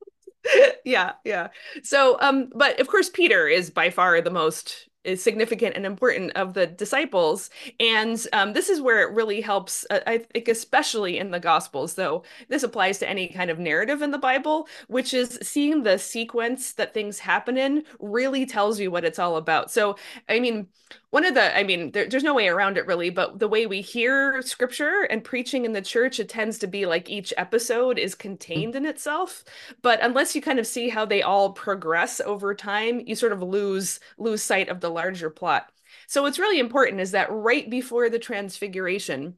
yeah, 0.85 1.13
yeah. 1.23 1.47
So, 1.83 2.17
um, 2.19 2.49
but 2.53 2.79
of 2.79 2.87
course, 2.87 3.09
Peter 3.09 3.47
is 3.47 3.69
by 3.69 3.89
far 3.89 4.21
the 4.21 4.29
most 4.31 4.87
is 5.03 5.23
significant 5.23 5.75
and 5.75 5.85
important 5.85 6.31
of 6.35 6.53
the 6.53 6.67
disciples. 6.67 7.49
And 7.79 8.25
um, 8.33 8.53
this 8.53 8.69
is 8.69 8.81
where 8.81 9.01
it 9.01 9.13
really 9.13 9.41
helps 9.41 9.85
uh, 9.89 9.99
i 10.07 10.17
think 10.17 10.47
especially 10.47 11.17
in 11.17 11.31
the 11.31 11.39
gospels 11.39 11.93
though 11.95 12.23
this 12.47 12.63
applies 12.63 12.97
to 12.99 13.09
any 13.09 13.27
kind 13.27 13.49
of 13.49 13.59
narrative 13.59 14.01
in 14.01 14.11
the 14.11 14.17
bible 14.17 14.67
which 14.87 15.13
is 15.13 15.37
seeing 15.41 15.83
the 15.83 15.97
sequence 15.97 16.73
that 16.73 16.93
things 16.93 17.19
happen 17.19 17.57
in 17.57 17.83
really 17.99 18.45
tells 18.45 18.79
you 18.79 18.91
what 18.91 19.05
it's 19.05 19.19
all 19.19 19.37
about. 19.37 19.71
So 19.71 19.95
i 20.27 20.39
mean 20.39 20.67
one 21.11 21.25
of 21.25 21.33
the 21.33 21.55
i 21.57 21.63
mean 21.63 21.91
there, 21.91 22.07
there's 22.07 22.23
no 22.23 22.33
way 22.33 22.47
around 22.47 22.77
it 22.77 22.85
really 22.87 23.09
but 23.09 23.39
the 23.39 23.47
way 23.47 23.65
we 23.65 23.81
hear 23.81 24.41
scripture 24.41 25.07
and 25.09 25.23
preaching 25.23 25.65
in 25.65 25.73
the 25.73 25.81
church 25.81 26.19
it 26.19 26.29
tends 26.29 26.57
to 26.59 26.67
be 26.67 26.85
like 26.85 27.09
each 27.09 27.33
episode 27.37 27.97
is 27.99 28.15
contained 28.15 28.75
in 28.75 28.85
itself. 28.85 29.43
But 29.81 29.99
unless 30.01 30.35
you 30.35 30.41
kind 30.41 30.59
of 30.59 30.67
see 30.67 30.89
how 30.89 31.05
they 31.05 31.21
all 31.21 31.51
progress 31.53 32.21
over 32.21 32.53
time 32.55 33.01
you 33.05 33.15
sort 33.15 33.33
of 33.33 33.41
lose 33.43 33.99
lose 34.17 34.41
sight 34.43 34.69
of 34.69 34.79
the 34.81 34.89
larger 34.99 35.29
plot. 35.29 35.71
So 36.07 36.23
what's 36.23 36.39
really 36.39 36.59
important 36.59 37.01
is 37.01 37.11
that 37.11 37.31
right 37.31 37.69
before 37.69 38.09
the 38.09 38.19
transfiguration 38.19 39.35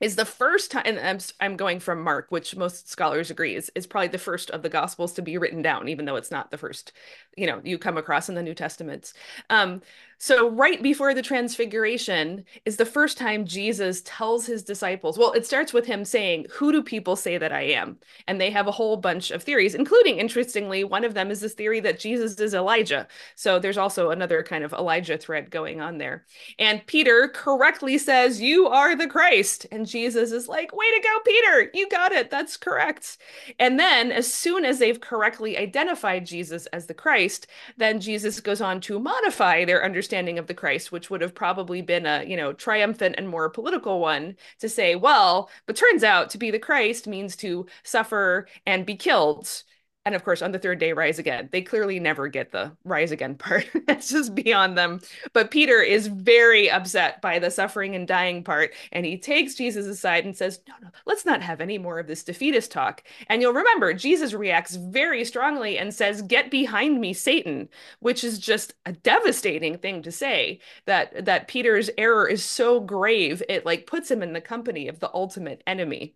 is 0.00 0.16
the 0.16 0.24
first 0.26 0.70
time 0.72 0.82
and 0.84 0.98
I'm, 0.98 1.18
I'm 1.40 1.56
going 1.56 1.80
from 1.80 2.02
mark 2.02 2.26
which 2.28 2.54
most 2.54 2.90
scholars 2.90 3.30
agree 3.30 3.54
is, 3.54 3.70
is 3.74 3.86
probably 3.86 4.08
the 4.08 4.18
first 4.18 4.50
of 4.50 4.62
the 4.62 4.68
gospels 4.68 5.14
to 5.14 5.22
be 5.22 5.38
written 5.38 5.62
down 5.62 5.88
even 5.88 6.04
though 6.04 6.16
it's 6.16 6.30
not 6.30 6.50
the 6.50 6.58
first 6.58 6.92
you 7.34 7.46
know 7.46 7.62
you 7.64 7.78
come 7.78 7.96
across 7.96 8.28
in 8.28 8.34
the 8.34 8.42
new 8.42 8.54
testaments. 8.54 9.14
Um, 9.48 9.80
so, 10.18 10.48
right 10.48 10.82
before 10.82 11.12
the 11.12 11.20
transfiguration 11.20 12.44
is 12.64 12.76
the 12.76 12.86
first 12.86 13.18
time 13.18 13.44
Jesus 13.44 14.00
tells 14.02 14.46
his 14.46 14.62
disciples. 14.62 15.18
Well, 15.18 15.32
it 15.32 15.44
starts 15.44 15.74
with 15.74 15.84
him 15.84 16.06
saying, 16.06 16.46
Who 16.52 16.72
do 16.72 16.82
people 16.82 17.16
say 17.16 17.36
that 17.36 17.52
I 17.52 17.62
am? 17.62 17.98
And 18.26 18.40
they 18.40 18.50
have 18.50 18.66
a 18.66 18.72
whole 18.72 18.96
bunch 18.96 19.30
of 19.30 19.42
theories, 19.42 19.74
including, 19.74 20.16
interestingly, 20.16 20.84
one 20.84 21.04
of 21.04 21.12
them 21.12 21.30
is 21.30 21.40
this 21.40 21.52
theory 21.52 21.80
that 21.80 22.00
Jesus 22.00 22.40
is 22.40 22.54
Elijah. 22.54 23.06
So, 23.34 23.58
there's 23.58 23.76
also 23.76 24.08
another 24.10 24.42
kind 24.42 24.64
of 24.64 24.72
Elijah 24.72 25.18
thread 25.18 25.50
going 25.50 25.82
on 25.82 25.98
there. 25.98 26.24
And 26.58 26.86
Peter 26.86 27.28
correctly 27.28 27.98
says, 27.98 28.40
You 28.40 28.68
are 28.68 28.96
the 28.96 29.08
Christ. 29.08 29.66
And 29.70 29.86
Jesus 29.86 30.32
is 30.32 30.48
like, 30.48 30.74
Way 30.74 30.86
to 30.94 31.02
go, 31.02 31.18
Peter. 31.26 31.70
You 31.74 31.90
got 31.90 32.12
it. 32.12 32.30
That's 32.30 32.56
correct. 32.56 33.18
And 33.58 33.78
then, 33.78 34.10
as 34.10 34.32
soon 34.32 34.64
as 34.64 34.78
they've 34.78 35.00
correctly 35.00 35.58
identified 35.58 36.24
Jesus 36.24 36.64
as 36.66 36.86
the 36.86 36.94
Christ, 36.94 37.48
then 37.76 38.00
Jesus 38.00 38.40
goes 38.40 38.62
on 38.62 38.80
to 38.80 38.98
modify 38.98 39.66
their 39.66 39.84
understanding 39.84 40.05
understanding 40.06 40.38
of 40.38 40.46
the 40.46 40.54
Christ, 40.54 40.92
which 40.92 41.10
would 41.10 41.20
have 41.20 41.34
probably 41.34 41.82
been 41.82 42.06
a, 42.06 42.22
you 42.24 42.36
know, 42.36 42.52
triumphant 42.52 43.16
and 43.18 43.28
more 43.28 43.50
political 43.50 43.98
one 43.98 44.36
to 44.60 44.68
say, 44.68 44.94
well, 44.94 45.50
but 45.66 45.74
turns 45.74 46.04
out 46.04 46.30
to 46.30 46.38
be 46.38 46.52
the 46.52 46.60
Christ 46.60 47.08
means 47.08 47.34
to 47.36 47.66
suffer 47.82 48.46
and 48.66 48.86
be 48.86 48.94
killed 48.94 49.64
and 50.06 50.14
of 50.14 50.24
course 50.24 50.40
on 50.40 50.52
the 50.52 50.58
third 50.58 50.78
day 50.78 50.92
rise 50.92 51.18
again. 51.18 51.48
They 51.52 51.60
clearly 51.60 52.00
never 52.00 52.28
get 52.28 52.52
the 52.52 52.72
rise 52.84 53.10
again 53.10 53.34
part. 53.34 53.68
That's 53.86 54.08
just 54.08 54.34
beyond 54.34 54.78
them. 54.78 55.00
But 55.34 55.50
peter 55.50 55.82
is 55.82 56.06
very 56.06 56.70
upset 56.70 57.20
by 57.20 57.38
the 57.38 57.50
suffering 57.50 57.94
and 57.94 58.08
dying 58.08 58.42
part 58.42 58.72
and 58.92 59.04
he 59.04 59.18
takes 59.18 59.54
jesus 59.54 59.86
aside 59.86 60.24
and 60.24 60.36
says 60.36 60.60
no 60.68 60.74
no 60.80 60.88
let's 61.04 61.26
not 61.26 61.42
have 61.42 61.60
any 61.60 61.76
more 61.76 61.98
of 61.98 62.06
this 62.06 62.24
defeatist 62.24 62.70
talk. 62.70 63.02
And 63.28 63.42
you'll 63.42 63.52
remember 63.52 63.92
jesus 63.92 64.32
reacts 64.32 64.76
very 64.76 65.24
strongly 65.24 65.76
and 65.76 65.92
says 65.92 66.22
get 66.22 66.50
behind 66.50 67.00
me 67.00 67.12
satan 67.12 67.68
which 68.00 68.22
is 68.24 68.38
just 68.38 68.74
a 68.86 68.92
devastating 68.92 69.76
thing 69.78 70.02
to 70.02 70.12
say 70.12 70.60
that 70.86 71.24
that 71.24 71.48
peter's 71.48 71.90
error 71.98 72.28
is 72.28 72.44
so 72.44 72.78
grave 72.80 73.42
it 73.48 73.66
like 73.66 73.86
puts 73.86 74.10
him 74.10 74.22
in 74.22 74.32
the 74.32 74.40
company 74.40 74.86
of 74.88 75.00
the 75.00 75.10
ultimate 75.12 75.62
enemy 75.66 76.14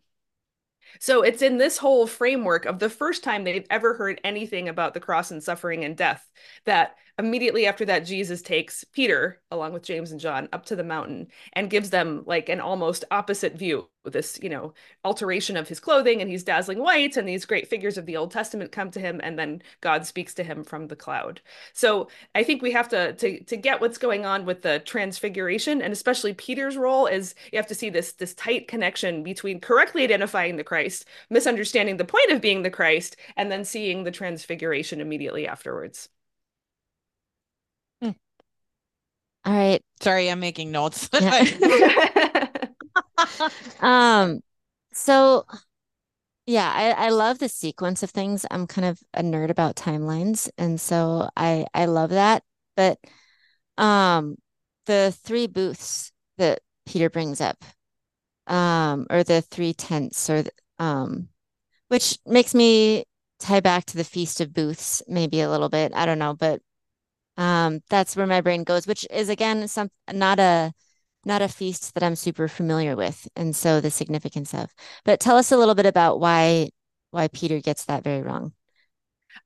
so 0.98 1.22
it's 1.22 1.42
in 1.42 1.58
this 1.58 1.78
whole 1.78 2.06
framework 2.06 2.64
of 2.64 2.78
the 2.78 2.90
first 2.90 3.22
time 3.22 3.44
they've 3.44 3.66
ever 3.70 3.94
heard 3.94 4.20
anything 4.24 4.68
about 4.68 4.94
the 4.94 5.00
cross 5.00 5.30
and 5.30 5.42
suffering 5.42 5.84
and 5.84 5.96
death 5.96 6.28
that 6.64 6.96
immediately 7.20 7.66
after 7.66 7.84
that 7.84 8.00
Jesus 8.00 8.42
takes 8.42 8.84
Peter 8.84 9.40
along 9.50 9.72
with 9.72 9.82
James 9.84 10.10
and 10.10 10.20
John 10.20 10.48
up 10.52 10.66
to 10.66 10.76
the 10.76 10.84
mountain 10.84 11.28
and 11.52 11.70
gives 11.70 11.90
them 11.90 12.22
like 12.26 12.48
an 12.48 12.60
almost 12.60 13.04
opposite 13.10 13.54
view 13.54 13.88
this 14.04 14.38
you 14.42 14.48
know 14.48 14.72
alteration 15.04 15.56
of 15.56 15.68
his 15.68 15.78
clothing 15.78 16.20
and 16.20 16.30
he's 16.30 16.42
dazzling 16.42 16.78
white 16.78 17.16
and 17.16 17.28
these 17.28 17.44
great 17.44 17.68
figures 17.68 17.98
of 17.98 18.06
the 18.06 18.16
old 18.16 18.30
testament 18.30 18.72
come 18.72 18.90
to 18.90 19.00
him 19.00 19.20
and 19.22 19.38
then 19.38 19.62
god 19.82 20.06
speaks 20.06 20.32
to 20.34 20.42
him 20.42 20.64
from 20.64 20.88
the 20.88 20.96
cloud. 20.96 21.40
So 21.74 22.08
i 22.34 22.42
think 22.42 22.62
we 22.62 22.72
have 22.72 22.88
to 22.90 23.12
to 23.14 23.44
to 23.44 23.56
get 23.56 23.80
what's 23.80 23.98
going 23.98 24.24
on 24.24 24.46
with 24.46 24.62
the 24.62 24.80
transfiguration 24.80 25.82
and 25.82 25.92
especially 25.92 26.32
peter's 26.34 26.76
role 26.76 27.06
is 27.06 27.34
you 27.52 27.58
have 27.58 27.66
to 27.66 27.74
see 27.74 27.90
this 27.90 28.12
this 28.12 28.34
tight 28.34 28.68
connection 28.68 29.22
between 29.22 29.60
correctly 29.60 30.02
identifying 30.04 30.56
the 30.56 30.64
christ 30.64 31.04
misunderstanding 31.28 31.96
the 31.98 32.04
point 32.04 32.30
of 32.30 32.40
being 32.40 32.62
the 32.62 32.70
christ 32.70 33.16
and 33.36 33.50
then 33.52 33.64
seeing 33.64 34.04
the 34.04 34.10
transfiguration 34.10 35.00
immediately 35.00 35.46
afterwards 35.46 36.08
All 39.44 39.52
right. 39.54 39.82
Sorry, 40.00 40.30
I'm 40.30 40.40
making 40.40 40.70
notes. 40.70 41.08
um, 43.80 44.40
so 44.92 45.44
yeah, 46.46 46.72
I, 46.74 47.06
I 47.06 47.08
love 47.10 47.38
the 47.38 47.48
sequence 47.48 48.02
of 48.02 48.10
things. 48.10 48.44
I'm 48.50 48.66
kind 48.66 48.86
of 48.86 49.00
a 49.14 49.22
nerd 49.22 49.50
about 49.50 49.76
timelines, 49.76 50.50
and 50.58 50.80
so 50.80 51.28
I 51.36 51.66
I 51.74 51.86
love 51.86 52.10
that. 52.10 52.42
But 52.76 52.98
um, 53.78 54.36
the 54.86 55.14
three 55.22 55.46
booths 55.46 56.12
that 56.38 56.60
Peter 56.86 57.10
brings 57.10 57.40
up, 57.40 57.64
um, 58.46 59.06
or 59.10 59.22
the 59.24 59.42
three 59.42 59.74
tents, 59.74 60.28
or 60.30 60.42
the, 60.42 60.52
um, 60.78 61.28
which 61.88 62.18
makes 62.26 62.54
me 62.54 63.04
tie 63.38 63.60
back 63.60 63.86
to 63.86 63.96
the 63.96 64.04
Feast 64.04 64.40
of 64.40 64.54
Booths 64.54 65.02
maybe 65.08 65.40
a 65.40 65.50
little 65.50 65.68
bit. 65.68 65.92
I 65.94 66.06
don't 66.06 66.18
know, 66.18 66.34
but 66.34 66.60
um, 67.40 67.80
that's 67.88 68.16
where 68.16 68.26
my 68.26 68.42
brain 68.42 68.64
goes, 68.64 68.86
which 68.86 69.06
is 69.10 69.30
again 69.30 69.66
some 69.68 69.90
not 70.12 70.38
a 70.38 70.72
not 71.24 71.42
a 71.42 71.48
feast 71.48 71.94
that 71.94 72.02
I'm 72.02 72.16
super 72.16 72.48
familiar 72.48 72.96
with, 72.96 73.28
and 73.36 73.56
so 73.56 73.80
the 73.80 73.90
significance 73.90 74.54
of. 74.54 74.72
But 75.04 75.20
tell 75.20 75.36
us 75.38 75.52
a 75.52 75.56
little 75.56 75.74
bit 75.74 75.86
about 75.86 76.20
why 76.20 76.70
why 77.12 77.28
Peter 77.28 77.60
gets 77.60 77.86
that 77.86 78.04
very 78.04 78.22
wrong. 78.22 78.52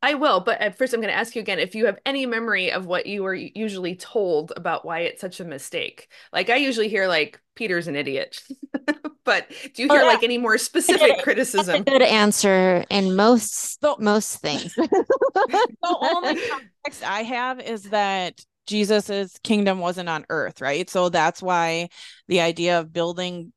I 0.02 0.14
will, 0.14 0.40
but 0.40 0.60
at 0.60 0.76
first 0.76 0.92
I'm 0.92 1.00
going 1.00 1.12
to 1.12 1.18
ask 1.18 1.34
you 1.34 1.40
again 1.40 1.58
if 1.58 1.74
you 1.74 1.86
have 1.86 1.98
any 2.04 2.26
memory 2.26 2.70
of 2.70 2.86
what 2.86 3.06
you 3.06 3.22
were 3.22 3.34
usually 3.34 3.96
told 3.96 4.52
about 4.56 4.84
why 4.84 5.00
it's 5.00 5.20
such 5.20 5.40
a 5.40 5.44
mistake. 5.44 6.08
Like 6.32 6.50
I 6.50 6.56
usually 6.56 6.88
hear 6.88 7.08
like 7.08 7.40
Peter's 7.54 7.88
an 7.88 7.96
idiot. 7.96 8.42
but 9.24 9.48
do 9.74 9.82
you 9.82 9.88
hear 9.88 10.00
oh, 10.00 10.02
yeah. 10.02 10.08
like 10.08 10.22
any 10.22 10.38
more 10.38 10.58
specific 10.58 11.18
criticism? 11.22 11.84
good 11.84 12.02
answer 12.02 12.84
in 12.90 13.16
most 13.16 13.80
so, 13.80 13.96
most 13.98 14.38
things. 14.40 14.74
the 14.74 15.76
only 15.84 16.40
context 16.48 17.02
I 17.02 17.22
have 17.22 17.60
is 17.60 17.84
that 17.84 18.40
Jesus's 18.66 19.38
kingdom 19.42 19.78
wasn't 19.78 20.08
on 20.08 20.26
earth, 20.28 20.60
right? 20.60 20.88
So 20.88 21.08
that's 21.08 21.42
why 21.42 21.88
the 22.28 22.40
idea 22.40 22.80
of 22.80 22.92
building 22.92 23.52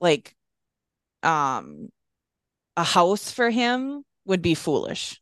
like 0.00 0.34
um 1.22 1.88
a 2.76 2.82
house 2.82 3.30
for 3.30 3.50
him 3.50 4.02
would 4.24 4.42
be 4.42 4.54
foolish. 4.54 5.21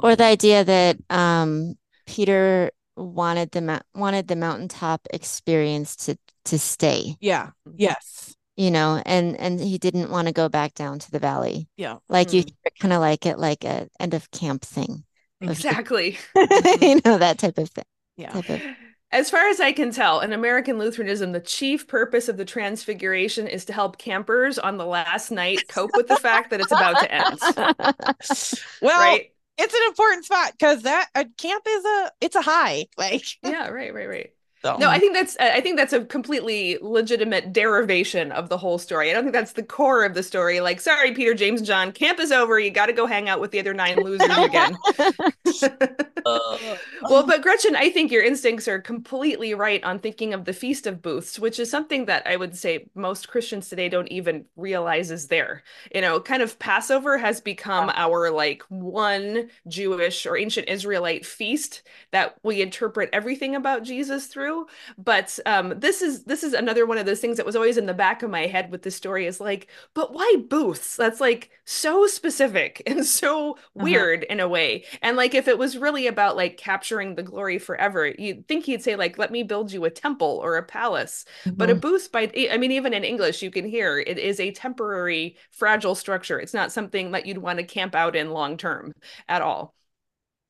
Or 0.00 0.16
the 0.16 0.24
idea 0.24 0.64
that 0.64 0.96
um 1.10 1.76
Peter 2.06 2.70
wanted 2.96 3.50
the 3.52 3.82
wanted 3.94 4.28
the 4.28 4.36
mountaintop 4.36 5.06
experience 5.12 5.96
to 5.96 6.16
to 6.46 6.58
stay. 6.58 7.16
Yeah. 7.20 7.50
Yes 7.76 8.34
you 8.56 8.70
know 8.70 9.02
and 9.04 9.36
and 9.40 9.58
he 9.58 9.78
didn't 9.78 10.10
want 10.10 10.28
to 10.28 10.32
go 10.32 10.48
back 10.48 10.74
down 10.74 10.96
to 10.96 11.10
the 11.10 11.18
valley 11.18 11.68
yeah 11.76 11.96
like 12.08 12.28
mm-hmm. 12.28 12.36
you 12.36 12.70
kind 12.78 12.92
of 12.92 13.00
like 13.00 13.26
it 13.26 13.36
like 13.36 13.64
a 13.64 13.88
end 13.98 14.14
of 14.14 14.30
camp 14.30 14.62
thing 14.62 15.02
exactly. 15.50 16.18
you 16.80 17.00
know 17.04 17.18
that 17.18 17.38
type 17.38 17.58
of 17.58 17.70
thing. 17.70 17.84
Yeah. 18.16 18.36
Of... 18.36 18.62
As 19.10 19.30
far 19.30 19.48
as 19.48 19.60
I 19.60 19.72
can 19.72 19.92
tell, 19.92 20.20
in 20.20 20.32
American 20.32 20.78
Lutheranism, 20.78 21.32
the 21.32 21.40
chief 21.40 21.86
purpose 21.86 22.28
of 22.28 22.36
the 22.36 22.44
Transfiguration 22.44 23.46
is 23.46 23.64
to 23.66 23.72
help 23.72 23.98
campers 23.98 24.58
on 24.58 24.76
the 24.76 24.86
last 24.86 25.30
night 25.30 25.68
cope 25.68 25.92
with 25.94 26.08
the 26.08 26.16
fact 26.16 26.50
that 26.50 26.60
it's 26.60 26.72
about 26.72 27.00
to 27.00 27.12
end. 27.12 27.38
well, 28.82 28.98
right? 28.98 29.30
It's 29.58 29.74
an 29.74 29.80
important 29.88 30.24
spot 30.24 30.52
because 30.52 30.82
that 30.82 31.08
a 31.14 31.24
camp 31.38 31.64
is 31.68 31.84
a 31.84 32.10
it's 32.20 32.36
a 32.36 32.42
high. 32.42 32.86
Like 32.96 33.24
yeah, 33.42 33.68
right, 33.68 33.94
right, 33.94 34.08
right. 34.08 34.30
So. 34.64 34.78
No, 34.78 34.88
I 34.88 34.98
think 34.98 35.12
that's 35.12 35.36
I 35.38 35.60
think 35.60 35.76
that's 35.76 35.92
a 35.92 36.06
completely 36.06 36.78
legitimate 36.80 37.52
derivation 37.52 38.32
of 38.32 38.48
the 38.48 38.56
whole 38.56 38.78
story. 38.78 39.10
I 39.10 39.12
don't 39.12 39.24
think 39.24 39.34
that's 39.34 39.52
the 39.52 39.62
core 39.62 40.06
of 40.06 40.14
the 40.14 40.22
story. 40.22 40.62
Like, 40.62 40.80
sorry, 40.80 41.12
Peter, 41.12 41.34
James, 41.34 41.60
John, 41.60 41.92
camp 41.92 42.18
is 42.18 42.32
over. 42.32 42.58
You 42.58 42.70
got 42.70 42.86
to 42.86 42.94
go 42.94 43.04
hang 43.04 43.28
out 43.28 43.42
with 43.42 43.50
the 43.50 43.60
other 43.60 43.74
nine 43.74 44.02
losers 44.02 44.34
again. 44.38 44.74
uh. 46.24 46.56
well, 47.02 47.26
but 47.26 47.42
Gretchen, 47.42 47.76
I 47.76 47.90
think 47.90 48.10
your 48.10 48.24
instincts 48.24 48.66
are 48.66 48.80
completely 48.80 49.52
right 49.52 49.84
on 49.84 49.98
thinking 49.98 50.32
of 50.32 50.46
the 50.46 50.54
Feast 50.54 50.86
of 50.86 51.02
Booths, 51.02 51.38
which 51.38 51.58
is 51.58 51.70
something 51.70 52.06
that 52.06 52.26
I 52.26 52.36
would 52.36 52.56
say 52.56 52.88
most 52.94 53.28
Christians 53.28 53.68
today 53.68 53.90
don't 53.90 54.08
even 54.08 54.46
realize 54.56 55.10
is 55.10 55.28
there. 55.28 55.62
You 55.94 56.00
know, 56.00 56.20
kind 56.20 56.42
of 56.42 56.58
Passover 56.58 57.18
has 57.18 57.38
become 57.38 57.88
yeah. 57.88 57.96
our 57.96 58.30
like 58.30 58.62
one 58.70 59.50
Jewish 59.68 60.24
or 60.24 60.38
ancient 60.38 60.70
Israelite 60.70 61.26
feast 61.26 61.82
that 62.12 62.36
we 62.42 62.62
interpret 62.62 63.10
everything 63.12 63.54
about 63.54 63.82
Jesus 63.82 64.26
through 64.26 64.53
but 64.98 65.38
um, 65.46 65.74
this 65.76 66.02
is 66.02 66.24
this 66.24 66.42
is 66.42 66.52
another 66.52 66.86
one 66.86 66.98
of 66.98 67.06
those 67.06 67.20
things 67.20 67.36
that 67.36 67.46
was 67.46 67.56
always 67.56 67.76
in 67.76 67.86
the 67.86 67.94
back 67.94 68.22
of 68.22 68.30
my 68.30 68.46
head 68.46 68.70
with 68.70 68.82
the 68.82 68.90
story 68.90 69.26
is 69.26 69.40
like, 69.40 69.68
but 69.94 70.12
why 70.12 70.36
booths? 70.48 70.96
That's 70.96 71.20
like 71.20 71.50
so 71.64 72.06
specific 72.06 72.82
and 72.86 73.04
so 73.04 73.52
uh-huh. 73.52 73.84
weird 73.84 74.22
in 74.24 74.40
a 74.40 74.48
way. 74.48 74.84
And 75.02 75.16
like 75.16 75.34
if 75.34 75.48
it 75.48 75.58
was 75.58 75.78
really 75.78 76.06
about 76.06 76.36
like 76.36 76.56
capturing 76.56 77.14
the 77.14 77.22
glory 77.22 77.58
forever, 77.58 78.06
you'd 78.18 78.46
think 78.48 78.64
he'd 78.64 78.82
say 78.82 78.96
like, 78.96 79.18
let 79.18 79.32
me 79.32 79.42
build 79.42 79.72
you 79.72 79.84
a 79.84 79.90
temple 79.90 80.40
or 80.42 80.56
a 80.56 80.62
palace. 80.62 81.24
Mm-hmm. 81.44 81.56
But 81.56 81.70
a 81.70 81.72
mm-hmm. 81.72 81.80
booth 81.80 82.12
by 82.12 82.30
I 82.50 82.56
mean, 82.56 82.72
even 82.72 82.94
in 82.94 83.04
English, 83.04 83.42
you 83.42 83.50
can 83.50 83.66
hear 83.66 83.98
it 83.98 84.18
is 84.18 84.40
a 84.40 84.52
temporary, 84.52 85.36
fragile 85.50 85.94
structure. 85.94 86.38
It's 86.38 86.54
not 86.54 86.72
something 86.72 87.12
that 87.12 87.26
you'd 87.26 87.38
want 87.38 87.58
to 87.58 87.64
camp 87.64 87.94
out 87.94 88.16
in 88.16 88.30
long 88.30 88.56
term 88.56 88.92
at 89.28 89.42
all. 89.42 89.74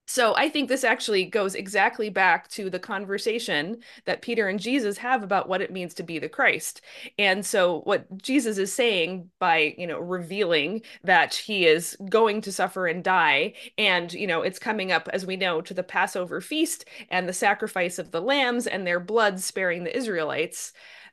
So 0.07 0.35
I 0.37 0.51
think 0.51 0.69
this 0.69 0.85
actually 0.85 1.25
goes 1.25 1.55
exactly 1.55 2.11
back 2.11 2.49
to 2.49 2.69
the 2.69 2.79
conversation 2.79 3.79
that 4.05 4.21
Peter 4.21 4.49
and 4.49 4.61
Jesus 4.61 4.99
have 4.99 5.23
about 5.23 5.49
what 5.49 5.63
it 5.63 5.73
means 5.73 5.95
to 5.95 6.03
be 6.03 6.19
the 6.19 6.29
Christ. 6.29 6.83
And 7.19 7.45
so 7.45 7.81
what 7.81 8.21
Jesus 8.21 8.59
is 8.59 8.73
saying 8.73 9.31
by, 9.39 9.75
you 9.79 9.87
know, 9.87 9.99
revealing 9.99 10.83
that 11.05 11.35
he 11.35 11.67
is 11.67 11.97
going 12.11 12.43
to 12.43 12.53
suffer 12.53 12.87
and 12.87 13.03
die 13.03 13.55
and, 13.79 14.13
you 14.13 14.27
know, 14.27 14.43
it's 14.43 14.59
coming 14.59 14.93
up 14.93 15.09
as 15.13 15.25
we 15.25 15.37
know 15.37 15.63
to 15.63 15.73
the 15.73 15.83
Passover 15.83 16.41
feast 16.43 16.85
and 17.09 17.27
the 17.27 17.33
sacrifice 17.33 17.99
of 17.99 18.11
the 18.11 18.21
lambs 18.21 18.67
and 18.67 18.87
their 18.87 19.01
blood 19.01 19.41
sparing 19.41 19.85
the 19.85 19.97
Israelites 19.97 20.73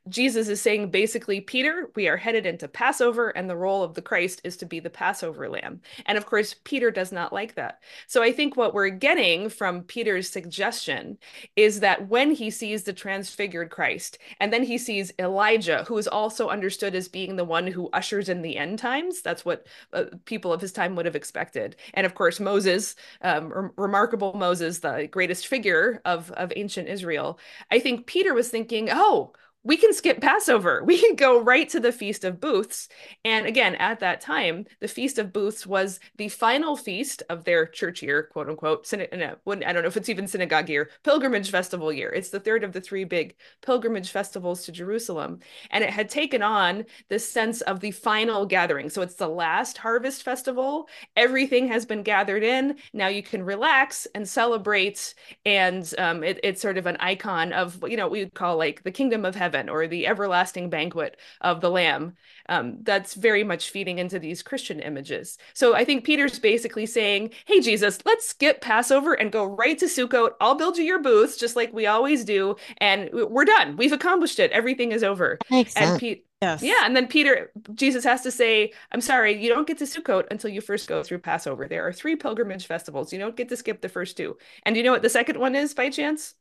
Jesus 0.10 0.48
is 0.48 0.62
saying 0.62 0.90
basically, 0.90 1.42
Peter, 1.42 1.92
we 1.96 2.08
are 2.08 2.18
headed 2.18 2.46
into 2.46 2.68
Passover, 2.68 3.30
and 3.30 3.50
the 3.50 3.56
role 3.56 3.84
of 3.84 3.94
the 3.94 4.02
Christ 4.02 4.42
is 4.44 4.58
to 4.58 4.66
be 4.66 4.80
the 4.80 4.90
Passover 4.90 5.48
lamb. 5.48 5.82
And 6.08 6.18
of 6.18 6.26
course, 6.26 6.56
Peter 6.64 6.90
does 6.90 7.12
not 7.12 7.32
like 7.32 7.56
that. 7.56 7.82
So 8.08 8.24
I 8.24 8.32
think 8.32 8.58
what 8.58 8.74
we're 8.74 8.90
getting 8.90 9.50
from 9.50 9.84
Peter's 9.84 10.28
suggestion 10.28 11.20
is 11.56 11.82
that 11.82 12.10
when 12.10 12.32
he 12.32 12.50
sees 12.50 12.84
the 12.84 12.94
transfigured 12.94 13.70
Christ, 13.70 14.18
and 14.40 14.52
then 14.52 14.64
he 14.64 14.78
sees 14.78 15.14
Elijah, 15.20 15.84
who 15.88 15.98
is 15.98 16.08
also 16.08 16.50
understood 16.50 16.96
as 16.96 17.08
being 17.08 17.36
the 17.36 17.46
one 17.46 17.68
who 17.68 17.90
ushers 17.94 18.28
in 18.28 18.42
the 18.42 18.58
end 18.58 18.80
times, 18.80 19.22
that's 19.22 19.46
what 19.46 19.68
uh, 19.94 20.06
people 20.26 20.52
of 20.52 20.62
his 20.62 20.72
time 20.72 20.96
would 20.96 21.06
have 21.06 21.16
expected. 21.16 21.76
And 21.94 22.06
of 22.06 22.16
course, 22.16 22.40
Moses, 22.40 22.96
um, 23.22 23.54
re- 23.54 23.70
remarkable 23.78 24.34
Moses, 24.34 24.80
the 24.80 25.08
greatest 25.12 25.46
figure 25.48 26.02
of, 26.06 26.32
of 26.32 26.52
ancient 26.56 26.88
Israel. 26.88 27.40
I 27.70 27.80
think 27.80 28.08
Peter 28.08 28.34
was 28.34 28.50
thinking, 28.50 28.90
oh, 28.92 29.34
we 29.64 29.78
can 29.78 29.94
skip 29.94 30.22
Passover. 30.22 30.84
We 30.92 31.00
can 31.00 31.16
go 31.16 31.42
right 31.42 31.70
to 31.70 31.80
the 31.80 31.94
Feast 31.94 32.26
of 32.26 32.42
Booths. 32.42 32.90
And 33.24 33.46
again, 33.46 33.76
at 33.76 34.02
that 34.02 34.20
time, 34.20 34.66
the 34.82 34.90
Feast 34.90 35.18
of 35.18 35.32
Booths 35.32 35.66
was 35.66 36.02
the 36.18 36.28
final 36.28 36.76
feast 36.76 37.24
of 37.30 37.46
their 37.46 37.66
church 37.66 38.02
year, 38.02 38.24
quote 38.24 38.50
unquote. 38.50 38.92
No, 38.92 39.36
I 39.48 39.74
don't 39.74 39.84
know 39.84 39.88
if 39.88 39.96
it's 39.96 40.10
even 40.10 40.28
synagogue 40.28 40.70
year, 40.70 40.90
pilgrimage 41.04 41.50
festival 41.50 41.94
year. 41.94 42.10
It's 42.10 42.30
the 42.30 42.42
third 42.42 42.66
of 42.66 42.74
the 42.74 42.82
three 42.82 43.06
big 43.06 43.36
pilgrimage 43.62 44.10
festivals 44.10 44.66
to 44.66 44.74
Jerusalem. 44.74 45.40
And 45.70 45.84
it 45.84 45.92
had 45.92 46.10
taken 46.10 46.42
on 46.42 46.86
this 47.08 47.30
sense 47.30 47.62
of 47.62 47.80
the 47.80 47.92
final 47.92 48.46
gathering. 48.46 48.90
So 48.90 49.02
it's 49.02 49.16
the 49.16 49.30
last 49.30 49.78
harvest 49.78 50.24
festival. 50.24 50.90
Everything 51.16 51.70
has 51.70 51.86
been 51.86 52.04
gathered 52.04 52.44
in. 52.44 52.76
Now 52.92 53.08
you 53.08 53.24
can 53.24 53.44
relax 53.44 54.08
and 54.14 54.28
celebrate. 54.28 55.14
And 55.46 55.94
um, 55.98 56.22
it, 56.24 56.40
it's 56.44 56.62
sort 56.62 56.78
of 56.78 56.86
an 56.86 56.98
icon 57.00 57.54
of, 57.54 57.82
you 57.88 57.96
know, 57.96 58.06
what 58.06 58.12
we 58.12 58.20
would 58.20 58.34
call 58.34 58.58
like 58.58 58.84
the 58.84 58.92
kingdom 58.92 59.24
of 59.24 59.36
heaven 59.36 59.51
heaven 59.52 59.70
or 59.70 59.88
the 59.88 60.08
everlasting 60.08 60.70
banquet 60.70 61.18
of 61.42 61.62
the 61.62 61.70
lamb 61.70 62.14
um, 62.50 62.78
that's 62.84 63.14
very 63.14 63.44
much 63.44 63.70
feeding 63.70 64.00
into 64.00 64.20
these 64.20 64.42
christian 64.42 64.80
images 64.80 65.38
so 65.54 65.76
i 65.76 65.84
think 65.84 66.04
peter's 66.04 66.40
basically 66.40 66.86
saying 66.86 67.30
hey 67.46 67.60
jesus 67.60 68.00
let's 68.06 68.28
skip 68.28 68.62
passover 68.62 69.14
and 69.14 69.32
go 69.32 69.46
right 69.46 69.78
to 69.78 69.86
sukkot 69.86 70.32
i'll 70.40 70.56
build 70.56 70.78
you 70.78 70.84
your 70.84 71.02
booths 71.02 71.38
just 71.38 71.56
like 71.56 71.74
we 71.74 71.86
always 71.88 72.24
do 72.24 72.56
and 72.78 73.10
we're 73.12 73.46
done 73.46 73.76
we've 73.78 73.92
accomplished 73.92 74.40
it 74.40 74.52
everything 74.52 74.92
is 74.92 75.04
over 75.04 75.38
makes 75.50 75.76
and 75.76 76.00
Pete 76.00 76.26
Yes. 76.42 76.64
Yeah, 76.64 76.86
and 76.86 76.96
then 76.96 77.08
Peter, 77.08 77.52
Jesus 77.76 78.04
has 78.04 78.24
to 78.24 78.32
say, 78.32 78.74
"I'm 78.92 79.00
sorry, 79.02 79.40
you 79.40 79.48
don't 79.48 79.68
get 79.68 79.78
to 79.78 79.84
Sukkot 79.84 80.26
until 80.32 80.50
you 80.50 80.60
first 80.60 80.90
go 80.90 81.04
through 81.04 81.20
Passover. 81.20 81.68
There 81.68 81.86
are 81.88 81.94
three 81.94 82.16
pilgrimage 82.16 82.66
festivals. 82.66 83.14
You 83.14 83.20
don't 83.20 83.36
get 83.36 83.50
to 83.50 83.58
skip 83.58 83.82
the 83.82 83.90
first 83.90 84.18
two. 84.18 84.38
And 84.64 84.74
do 84.74 84.80
you 84.80 84.84
know 84.84 84.92
what 84.92 85.04
the 85.04 85.10
second 85.10 85.40
one 85.40 85.56
is 85.56 85.76
by 85.76 85.92
chance? 85.92 86.34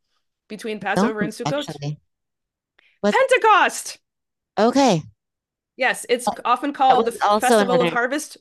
Between 0.49 0.81
Passover 0.81 1.21
and 1.21 1.33
Sukkot? 1.33 1.69
Actually. 1.69 2.01
What? 3.01 3.15
Pentecost. 3.15 3.99
Okay. 4.59 5.03
Yes, 5.77 6.05
it's 6.09 6.29
oh, 6.29 6.35
often 6.45 6.73
called 6.73 7.07
the 7.07 7.13
Festival 7.13 7.59
another... 7.59 7.87
of 7.87 7.93
Harvest 7.93 8.37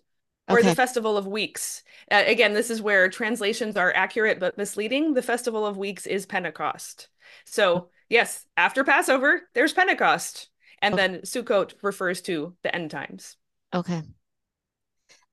or 0.50 0.60
okay. 0.60 0.70
the 0.70 0.76
Festival 0.76 1.16
of 1.16 1.28
Weeks. 1.28 1.84
Uh, 2.12 2.24
again, 2.26 2.54
this 2.54 2.70
is 2.70 2.82
where 2.82 3.08
translations 3.10 3.78
are 3.78 3.94
accurate 3.96 4.40
but 4.40 4.58
misleading. 4.58 5.14
The 5.14 5.22
Festival 5.22 5.66
of 5.66 5.78
Weeks 5.78 6.06
is 6.06 6.26
Pentecost. 6.26 7.08
So, 7.46 7.90
yes, 8.10 8.46
after 8.58 8.84
Passover, 8.84 9.44
there's 9.54 9.74
Pentecost. 9.74 10.50
And 10.82 10.94
okay. 10.94 11.08
then 11.08 11.22
Sukkot 11.22 11.74
refers 11.82 12.22
to 12.24 12.56
the 12.64 12.74
end 12.74 12.92
times. 12.92 13.38
Okay. 13.74 14.02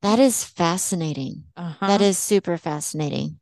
That 0.03 0.19
is 0.19 0.45
fascinating. 0.45 1.45
Uh-huh. 1.57 1.87
That 1.87 2.03
is 2.03 2.19
super 2.19 2.59
fascinating 2.59 3.41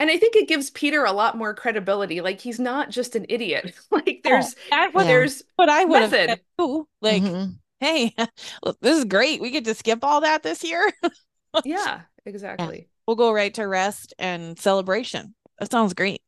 and 0.00 0.10
I 0.10 0.18
think 0.18 0.36
it 0.36 0.48
gives 0.48 0.70
Peter 0.70 1.04
a 1.04 1.12
lot 1.12 1.36
more 1.36 1.54
credibility. 1.54 2.20
Like 2.20 2.40
he's 2.40 2.58
not 2.58 2.90
just 2.90 3.14
an 3.16 3.26
idiot. 3.28 3.74
like 3.90 4.20
there's 4.24 4.56
well, 4.70 5.04
there's 5.06 5.42
what 5.56 5.68
I 5.68 5.84
would 5.84 6.00
method. 6.00 6.28
have 6.30 6.40
too. 6.58 6.88
Like, 7.00 7.22
mm-hmm. 7.22 7.52
hey, 7.80 8.14
this 8.80 8.98
is 8.98 9.04
great. 9.04 9.40
We 9.40 9.50
get 9.50 9.64
to 9.66 9.74
skip 9.74 10.00
all 10.02 10.22
that 10.22 10.42
this 10.42 10.64
year. 10.64 10.92
yeah, 11.64 12.02
exactly. 12.26 12.78
Yeah. 12.78 12.84
We'll 13.06 13.16
go 13.16 13.32
right 13.32 13.52
to 13.54 13.68
rest 13.68 14.14
and 14.18 14.58
celebration. 14.58 15.34
That 15.58 15.70
sounds 15.70 15.94
great. 15.94 16.22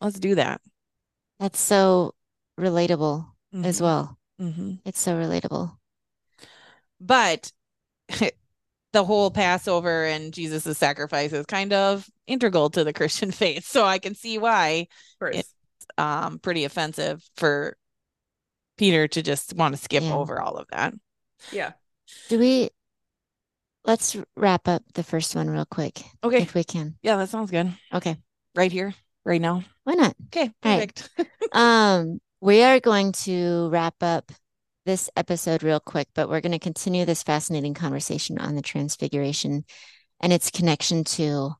Let's 0.00 0.18
do 0.18 0.34
that. 0.34 0.60
That's 1.38 1.60
so 1.60 2.14
relatable 2.58 3.26
mm-hmm. 3.54 3.64
as 3.64 3.80
well. 3.80 4.18
Mm-hmm. 4.40 4.76
It's 4.84 5.00
so 5.00 5.14
relatable. 5.14 5.76
But 7.00 7.52
the 8.92 9.04
whole 9.04 9.30
Passover 9.30 10.04
and 10.04 10.32
Jesus' 10.32 10.76
sacrifice 10.76 11.32
is 11.32 11.46
kind 11.46 11.72
of 11.72 12.08
integral 12.26 12.70
to 12.70 12.84
the 12.84 12.92
Christian 12.94 13.30
faith. 13.30 13.64
So 13.66 13.84
I 13.84 13.98
can 13.98 14.14
see 14.14 14.38
why 14.38 14.88
it's 15.20 15.54
um, 15.98 16.38
pretty 16.38 16.64
offensive 16.64 17.22
for 17.36 17.76
Peter 18.76 19.08
to 19.08 19.22
just 19.22 19.54
want 19.54 19.74
to 19.74 19.80
skip 19.80 20.02
yeah. 20.02 20.14
over 20.14 20.40
all 20.40 20.56
of 20.56 20.66
that. 20.72 20.94
Yeah. 21.52 21.72
Do 22.28 22.38
we 22.38 22.70
let's 23.84 24.16
wrap 24.36 24.68
up 24.68 24.82
the 24.94 25.02
first 25.02 25.34
one 25.34 25.48
real 25.48 25.64
quick. 25.64 26.02
Okay. 26.22 26.42
If 26.42 26.54
we 26.54 26.64
can. 26.64 26.96
Yeah, 27.02 27.16
that 27.16 27.28
sounds 27.28 27.50
good. 27.50 27.72
Okay. 27.92 28.16
Right 28.54 28.72
here, 28.72 28.94
right 29.24 29.40
now. 29.40 29.62
Why 29.84 29.94
not? 29.94 30.14
Okay, 30.26 30.50
perfect. 30.60 31.08
Right. 31.16 31.28
um, 31.52 32.20
we 32.40 32.62
are 32.62 32.80
going 32.80 33.12
to 33.12 33.68
wrap 33.70 33.94
up 34.02 34.30
this 34.84 35.10
episode 35.16 35.62
real 35.62 35.80
quick, 35.80 36.08
but 36.14 36.28
we're 36.28 36.40
going 36.40 36.52
to 36.52 36.58
continue 36.58 37.04
this 37.04 37.22
fascinating 37.22 37.74
conversation 37.74 38.38
on 38.38 38.54
the 38.54 38.62
transfiguration 38.62 39.64
and 40.20 40.32
its 40.32 40.50
connection 40.50 41.04
to 41.04 41.50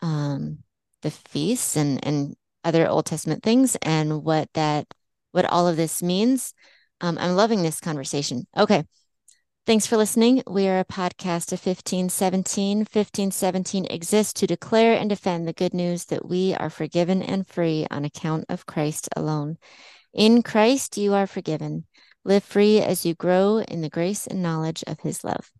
um, 0.00 0.58
the 1.02 1.10
feasts 1.10 1.76
and 1.76 2.04
and 2.04 2.36
other 2.64 2.88
Old 2.88 3.06
Testament 3.06 3.42
things 3.42 3.76
and 3.82 4.22
what 4.24 4.48
that 4.54 4.86
what 5.32 5.44
all 5.46 5.66
of 5.66 5.76
this 5.76 6.02
means. 6.02 6.54
Um, 7.00 7.18
I'm 7.18 7.34
loving 7.34 7.62
this 7.62 7.80
conversation. 7.80 8.46
Okay. 8.56 8.84
Thanks 9.64 9.86
for 9.86 9.96
listening. 9.96 10.42
We 10.48 10.66
are 10.66 10.80
a 10.80 10.84
podcast 10.84 11.52
of 11.52 11.64
1517. 11.64 12.78
1517 12.78 13.86
exists 13.86 14.32
to 14.34 14.46
declare 14.46 14.94
and 14.94 15.08
defend 15.08 15.46
the 15.46 15.52
good 15.52 15.72
news 15.72 16.06
that 16.06 16.28
we 16.28 16.54
are 16.54 16.70
forgiven 16.70 17.22
and 17.22 17.46
free 17.46 17.86
on 17.88 18.04
account 18.04 18.46
of 18.48 18.66
Christ 18.66 19.08
alone. 19.16 19.58
In 20.12 20.42
Christ, 20.42 20.98
you 20.98 21.14
are 21.14 21.28
forgiven. 21.28 21.84
Live 22.24 22.44
free 22.44 22.80
as 22.80 23.04
you 23.04 23.14
grow 23.14 23.58
in 23.58 23.80
the 23.80 23.88
grace 23.90 24.28
and 24.28 24.42
knowledge 24.42 24.84
of 24.86 25.00
his 25.00 25.24
love. 25.24 25.50